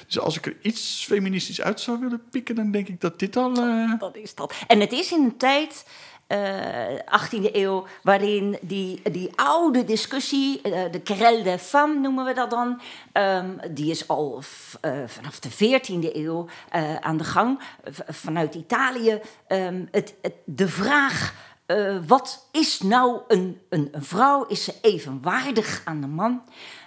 Dus 0.05 0.19
als 0.19 0.37
ik 0.37 0.45
er 0.45 0.57
iets 0.61 1.05
feministisch 1.07 1.61
uit 1.61 1.79
zou 1.79 1.99
willen 1.99 2.23
pikken, 2.31 2.55
dan 2.55 2.71
denk 2.71 2.87
ik 2.87 3.01
dat 3.01 3.19
dit 3.19 3.35
al... 3.35 3.53
eh, 3.55 3.91
Dat 3.99 4.15
is 4.17 4.35
dat. 4.35 4.53
En 4.67 4.79
het 4.79 4.91
is 4.91 5.11
in 5.11 5.23
een 5.23 5.37
tijd, 5.37 5.85
eh 6.27 6.87
18e 7.21 7.51
eeuw, 7.51 7.85
waarin 8.03 8.57
die, 8.61 9.01
die 9.11 9.29
oude 9.35 9.83
discussie, 9.85 10.61
eh, 10.61 10.91
de 10.91 11.01
querelle 11.01 11.43
des 11.43 11.61
femmes 11.61 12.01
noemen 12.01 12.25
we 12.25 12.33
dat 12.33 12.49
dan, 12.49 12.81
ehm, 13.11 13.49
die 13.71 13.89
is 13.91 14.07
al 14.07 14.41
f- 14.41 14.77
eh, 14.81 14.91
vanaf 15.05 15.39
de 15.39 15.49
14e 15.51 16.15
eeuw 16.15 16.45
eh, 16.69 16.95
aan 16.95 17.17
de 17.17 17.23
gang, 17.23 17.59
vanuit 18.07 18.55
Italië. 18.55 19.19
Ehm, 19.47 19.85
het, 19.91 20.15
het, 20.21 20.33
de 20.45 20.67
vraag. 20.67 21.33
Eh, 21.65 21.97
wat 22.07 22.47
is 22.51 22.79
nou 22.81 23.21
een, 23.27 23.61
een, 23.69 23.91
vrouw? 23.93 24.45
Is 24.45 24.63
ze 24.63 24.73
evenwaardig 24.81 25.81
aan 25.85 26.01
de 26.01 26.07
man? 26.07 26.43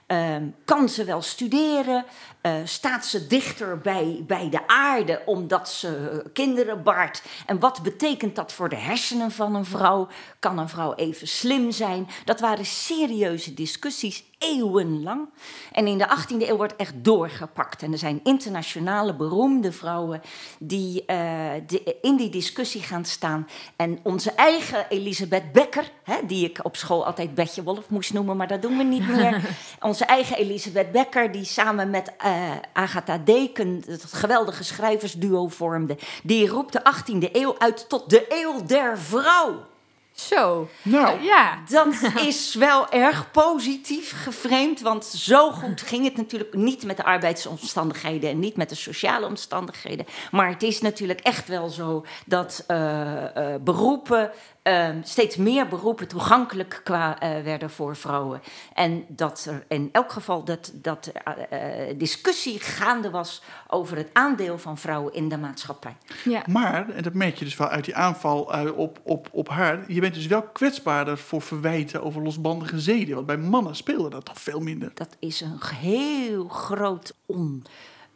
Ehm, 0.07 0.47
kan 0.65 0.89
ze 0.89 1.05
wel 1.05 1.23
studeren? 1.23 2.05
Eh, 2.49 2.55
staat 2.65 3.07
ze 3.07 3.27
dichter 3.27 3.79
bij, 3.79 4.25
bij 4.27 4.49
de 4.51 4.67
aarde 4.67 5.23
omdat 5.27 5.69
ze 5.69 6.23
kinderen 6.33 6.83
baart? 6.83 7.23
En 7.47 7.59
wat 7.59 7.83
betekent 7.83 8.37
dat 8.37 8.53
voor 8.53 8.69
de 8.69 8.77
hersenen 8.77 9.31
van 9.31 9.55
een 9.55 9.65
vrouw? 9.65 10.09
Kan 10.39 10.59
een 10.59 10.69
vrouw 10.69 10.95
even 10.95 11.29
slim 11.29 11.71
zijn? 11.71 12.09
Dat 12.25 12.41
waren 12.41 12.65
serieuze 12.67 13.55
discussies, 13.55 14.25
eeuwenlang. 14.39 15.29
En 15.73 15.87
in 15.87 15.99
de 15.99 16.09
18e 16.09 16.49
eeuw 16.49 16.57
wordt 16.57 16.77
echt 16.77 16.95
doorgepakt. 16.97 17.83
En 17.83 17.93
er 17.93 17.99
zijn 17.99 18.21
internationale 18.25 19.15
beroemde 19.15 19.73
vrouwen 19.73 20.21
die 20.59 21.05
eh, 21.05 21.51
de- 21.67 21.97
in 22.03 22.17
die 22.17 22.29
discussie 22.31 22.83
gaan 22.83 23.05
staan. 23.05 23.49
En 23.77 23.99
onze 24.03 24.33
eigen 24.33 24.87
Elisabeth 24.89 25.53
Becker, 25.53 25.91
hè, 26.05 26.15
die 26.27 26.45
ik 26.45 26.59
op 26.63 26.77
school 26.77 27.07
altijd 27.07 27.35
Betje 27.35 27.63
Wolf 27.63 27.89
moest 27.91 28.13
noemen, 28.13 28.37
maar 28.37 28.49
dat 28.49 28.63
doen 28.63 28.77
we 28.77 28.85
niet 28.85 29.09
meer. 29.09 29.43
onze 29.81 30.05
eigen 30.05 30.37
Elisabeth 30.37 30.93
Becker, 30.93 31.33
die 31.33 31.45
samen 31.45 31.91
met 31.91 32.13
eh, 32.39 32.51
Agatha 32.73 33.19
Deken 33.19 33.83
het 33.87 34.05
geweldige 34.13 34.65
schrijversduo 34.65 35.49
vormde, 35.49 35.99
die 36.23 36.49
roept 36.49 36.73
de 36.73 36.81
18e 36.81 37.33
eeuw 37.33 37.59
uit 37.59 37.89
tot 37.89 38.11
de 38.11 38.25
eeuw 38.29 38.65
der 38.67 38.99
vrouw. 38.99 39.67
Zo. 40.13 40.69
nou, 40.83 41.23
Ja. 41.23 41.59
Dat 41.69 41.95
is 42.27 42.55
wel 42.55 42.91
erg 42.91 43.31
positief 43.31 44.23
geframed, 44.23 44.81
want 44.81 45.05
zo 45.05 45.51
goed 45.51 45.81
ging 45.81 46.05
het 46.05 46.17
natuurlijk 46.17 46.55
niet 46.55 46.85
met 46.85 46.97
de 46.97 47.05
arbeidsomstandigheden 47.05 48.31
en 48.31 48.39
niet 48.39 48.57
met 48.57 48.69
de 48.69 48.75
sociale 48.75 49.27
omstandigheden. 49.27 50.07
Maar 50.31 50.49
het 50.49 50.63
is 50.63 50.81
natuurlijk 50.81 51.21
echt 51.21 51.49
wel 51.49 51.69
zo 51.69 52.05
dat 52.27 52.65
eh, 52.67 53.55
eh, 53.55 53.61
beroepen, 53.61 54.31
eh, 54.69 54.89
steeds 55.03 55.37
meer 55.37 55.69
beroepen 55.69 56.09
toegankelijk 56.09 56.81
qua, 56.85 57.21
eh, 57.21 57.43
werden 57.43 57.71
voor 57.71 57.97
vrouwen. 57.97 58.41
En 58.75 59.05
dat 59.09 59.45
er 59.51 59.65
in 59.69 59.89
elk 59.93 60.13
geval 60.13 60.45
dat, 60.45 60.71
dat 60.75 61.07
eh, 61.07 61.89
eh, 61.91 61.99
discussie 61.99 62.61
gaande 62.61 63.11
was 63.11 63.43
over 63.69 63.97
het 63.97 64.11
aandeel 64.13 64.59
van 64.59 64.79
vrouwen 64.79 65.15
in 65.15 65.29
de 65.29 65.39
maatschappij. 65.39 65.97
ja. 66.25 66.43
maar, 66.47 66.89
en 66.89 67.03
dat 67.03 67.15
merk 67.15 67.37
je 67.37 67.45
dus 67.45 67.57
wel 67.57 67.69
uit 67.69 67.85
die 67.85 67.95
aanval 67.95 68.53
eh, 68.53 68.79
op, 68.79 69.01
op, 69.03 69.29
op 69.33 69.49
haar... 69.49 69.85
je 69.93 70.01
bent 70.01 70.15
dus 70.15 70.27
wel 70.27 70.43
kwetsbaarder 70.43 71.19
voor 71.19 71.43
verwijten 71.43 72.03
over 72.03 72.23
losbandige 72.23 72.81
zeden. 72.81 73.15
Want 73.15 73.27
bij 73.27 73.39
mannen 73.39 73.77
speelde 73.77 74.11
dat 74.11 74.25
toch 74.25 74.41
veel 74.41 74.61
minder. 74.61 74.91
Dat 74.95 75.17
is 75.19 75.41
een 75.41 75.59
heel 75.75 76.49
groot 76.49 77.15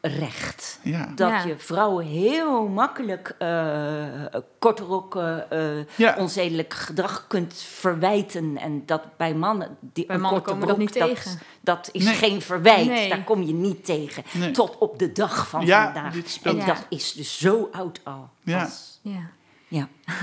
onrecht. 0.03 0.79
Ja. 0.83 1.12
Dat 1.15 1.31
Ja. 1.31 1.43
je 1.45 1.59
vrouwen 1.59 2.05
heel 2.07 2.69
makkelijk 2.69 3.35
eh 3.38 4.05
kortrokken, 4.59 5.51
eh 5.51 5.87
Ja. 5.97 6.15
onzedelijk 6.19 6.75
gedrag 6.75 7.27
kunt 7.27 7.55
verwijten. 7.55 8.57
En 8.59 8.87
dat 8.87 9.17
bij 9.17 9.35
mannen... 9.35 9.77
Die, 9.81 10.07
Bij 10.07 10.15
een 10.17 10.23
mannen 10.23 10.43
korte 10.43 10.59
komen 10.61 10.77
we 10.77 10.85
dat 10.85 10.93
broek, 10.93 11.09
niet 11.11 11.17
tegen. 11.25 11.41
Dat 11.61 11.88
is 11.93 12.05
Nee. 12.05 12.15
geen 12.15 12.43
verwijt, 12.43 12.87
Nee. 12.87 13.09
daar 13.09 13.25
kom 13.25 13.43
je 13.43 13.53
niet 13.55 13.85
tegen. 13.85 14.23
Nee. 14.33 14.51
Tot 14.51 14.79
op 14.79 14.99
de 14.99 15.12
dag 15.12 15.49
van 15.49 15.67
Ja, 15.67 15.85
vandaag. 15.93 16.15
En 16.43 16.57
Ja. 16.57 16.65
dat 16.67 16.87
is 16.88 17.12
dus 17.12 17.38
zo 17.38 17.69
oud 17.73 18.01
al. 18.05 18.29
Ja. 18.43 18.62
Als- 18.62 18.99
ja. 19.03 19.31
ja. 19.69 19.88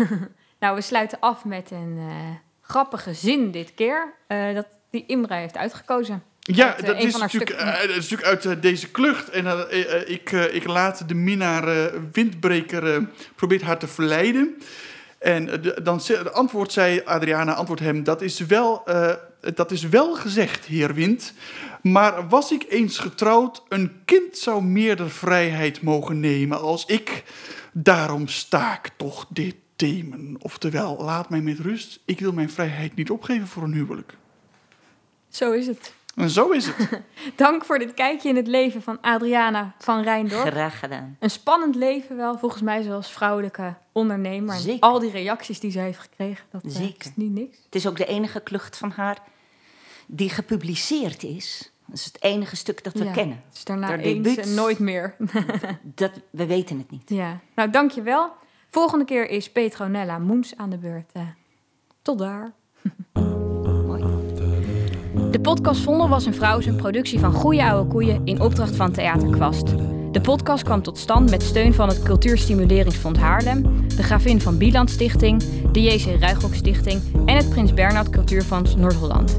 Nou, 0.60 0.76
we 0.76 0.82
sluiten 0.82 1.20
af 1.20 1.46
met 1.46 1.72
een 1.72 1.96
eh, 1.98 2.16
grappige 2.62 3.14
zin 3.14 3.52
dit 3.52 3.74
keer. 3.74 4.14
eh, 4.28 4.54
dat 4.56 4.68
die 4.90 5.06
Imre 5.06 5.34
heeft 5.34 5.58
uitgekozen. 5.58 6.24
Ja, 6.56 6.68
Uit, 6.76 6.80
eh, 6.80 6.86
dat 6.86 7.04
is, 7.04 7.16
natuurlijk, 7.18 7.50
eh, 7.52 7.66
dat 7.82 7.90
is 7.90 7.96
natuurlijk 7.96 8.24
uit 8.30 8.46
eh, 8.46 8.52
deze 8.62 8.90
klucht. 8.90 9.30
En 9.30 9.68
ik, 10.12 10.32
ik 10.32 10.68
laat 10.68 11.08
de 11.08 11.14
minnaar 11.16 11.92
Windbreker 12.12 13.08
probeert 13.36 13.62
haar 13.62 13.78
te 13.80 13.88
verleiden. 13.88 14.58
En 15.20 15.46
de, 15.46 15.80
dan 15.84 16.02
ze- 16.02 16.24
de 16.24 16.32
antwoord 16.32 16.72
zei 16.72 17.02
Adriana, 17.06 17.54
antwoord 17.54 17.80
hem, 17.80 18.04
dat 18.04 18.22
is, 18.22 18.40
wel, 18.40 18.82
eh, 18.86 19.14
dat 19.54 19.72
is 19.72 19.84
wel 19.84 20.16
gezegd, 20.16 20.66
heer 20.66 20.94
Wind. 20.94 21.34
Maar 21.82 22.28
was 22.28 22.52
ik 22.52 22.66
eens 22.70 22.98
getrouwd, 22.98 23.64
een 23.70 24.02
kind 24.06 24.38
zou 24.38 24.64
meerder 24.64 25.10
vrijheid 25.12 25.82
mogen 25.82 26.20
nemen 26.20 26.62
als 26.62 26.86
ik. 26.86 27.24
Daarom 27.74 28.28
sta 28.28 28.74
ik 28.74 28.92
toch 28.98 29.26
dit 29.30 29.56
themen. 29.76 30.36
Oftewel, 30.40 30.98
laat 31.02 31.30
mij 31.30 31.42
met 31.42 31.60
rust. 31.60 32.00
Ik 32.06 32.20
wil 32.20 32.32
mijn 32.32 32.50
vrijheid 32.50 32.96
niet 32.96 33.10
opgeven 33.10 33.48
voor 33.48 33.64
een 33.64 33.74
huwelijk. 33.74 34.14
Zo 35.30 35.52
is 35.52 35.68
het. 35.68 35.94
En 36.16 36.30
zo 36.30 36.50
is 36.50 36.66
het. 36.68 37.02
Dank 37.36 37.66
voor 37.66 37.80
dit 37.80 37.94
kijkje 37.94 38.30
in 38.30 38.36
het 38.36 38.48
leven 38.48 38.82
van 38.82 38.98
Adriana 39.02 39.74
van 39.78 40.02
Rijndorp. 40.02 40.48
Graag 40.48 40.80
gedaan. 40.80 41.16
Een 41.20 41.30
spannend 41.30 41.76
leven 41.76 42.16
wel, 42.18 42.38
volgens 42.38 42.62
mij, 42.62 42.82
zoals 42.82 43.12
vrouwelijke 43.12 43.76
ondernemer. 43.92 44.56
En 44.56 44.62
Zeker. 44.62 44.80
al 44.80 45.00
die 45.00 45.12
reacties 45.12 45.60
die 45.60 45.72
zij 45.72 45.84
heeft 45.84 46.00
gekregen, 46.00 46.46
dat 46.52 46.64
eh, 46.64 46.72
Zeker. 46.72 47.06
is 47.10 47.12
niet 47.16 47.32
niks. 47.32 47.58
Het 47.66 47.76
is 47.76 47.88
ook 47.88 47.98
de 47.98 48.06
enige 48.06 48.40
klucht 48.40 48.78
van 48.78 48.92
haar 48.92 49.18
die 50.08 50.30
gepubliceerd 50.30 51.24
is. 51.24 51.72
Dat 51.86 51.98
is 51.98 52.06
het 52.06 52.24
enige 52.24 52.56
stuk 52.56 52.84
dat 52.84 52.94
we 52.94 53.04
Ja. 53.04 53.12
kennen. 53.12 53.44
Dus 53.52 53.64
daarna 53.64 53.88
Haar 53.88 54.00
eens 54.00 54.24
debuut. 54.24 54.46
en 54.46 54.54
nooit 54.54 54.80
meer. 54.80 55.16
Dat, 55.82 56.12
we 56.30 56.46
weten 56.46 56.78
het 56.78 56.92
niet. 56.92 57.10
ja, 57.10 57.40
nou 57.56 57.70
dankjewel. 57.70 58.32
Volgende 58.70 59.06
keer 59.06 59.30
is 59.30 59.52
Petronella 59.52 60.18
Moens 60.18 60.58
aan 60.58 60.70
de 60.70 60.78
beurt. 60.78 61.12
Eh, 61.14 61.22
tot 62.02 62.18
daar. 62.20 62.52
De 65.32 65.40
podcast 65.40 65.82
Vondel 65.82 66.10
was 66.10 66.26
een 66.26 66.34
vrouw 66.34 66.60
een 66.62 66.76
productie 66.76 67.20
van 67.20 67.34
Goeie 67.34 67.64
Oude 67.64 67.90
Koeien 67.90 68.22
in 68.24 68.42
opdracht 68.42 68.76
van 68.76 68.92
Theater 68.92 69.30
Kwast. 69.30 69.68
De 70.12 70.22
podcast 70.22 70.64
kwam 70.64 70.82
tot 70.82 70.98
stand 70.98 71.30
met 71.30 71.44
steun 71.44 71.74
van 71.74 71.88
het 71.88 72.04
Cultuurstimuleringsfonds 72.04 73.20
Haarlem, 73.20 73.88
de 73.96 74.04
Gravin 74.04 74.42
van 74.42 74.58
Bieland 74.58 74.90
Stichting, 74.90 75.44
de 75.72 75.82
JC 75.82 76.20
Ruigrok 76.20 76.54
Stichting 76.54 77.02
en 77.26 77.36
het 77.36 77.50
Prins 77.50 77.74
Bernhard 77.74 78.10
Cultuurfonds 78.10 78.76
Noord-Holland. 78.76 79.38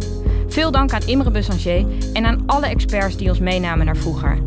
Veel 0.49 0.71
dank 0.71 0.93
aan 0.93 1.07
Imre 1.07 1.31
Bussanger 1.31 1.87
en 2.13 2.27
aan 2.27 2.43
alle 2.47 2.67
experts 2.67 3.17
die 3.17 3.29
ons 3.29 3.39
meenamen 3.39 3.87
naar 3.87 3.97
vroeger. 3.97 4.39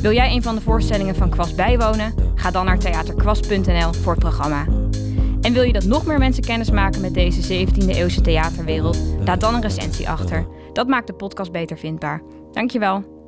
Wil 0.00 0.12
jij 0.12 0.32
een 0.32 0.42
van 0.42 0.54
de 0.54 0.60
voorstellingen 0.60 1.14
van 1.14 1.30
Kwast 1.30 1.56
bijwonen? 1.56 2.14
Ga 2.34 2.50
dan 2.50 2.64
naar 2.64 2.78
theaterkwast.nl 2.78 3.92
voor 3.92 4.12
het 4.12 4.20
programma. 4.20 4.64
En 5.40 5.52
wil 5.52 5.62
je 5.62 5.72
dat 5.72 5.84
nog 5.84 6.06
meer 6.06 6.18
mensen 6.18 6.44
kennis 6.44 6.70
maken 6.70 7.00
met 7.00 7.14
deze 7.14 7.66
17e 7.66 7.86
eeuwse 7.86 8.20
theaterwereld? 8.20 8.98
Laat 9.24 9.40
dan 9.40 9.54
een 9.54 9.62
recensie 9.62 10.08
achter. 10.08 10.46
Dat 10.72 10.88
maakt 10.88 11.06
de 11.06 11.14
podcast 11.14 11.52
beter 11.52 11.78
vindbaar. 11.78 12.22
Dankjewel. 12.50 13.21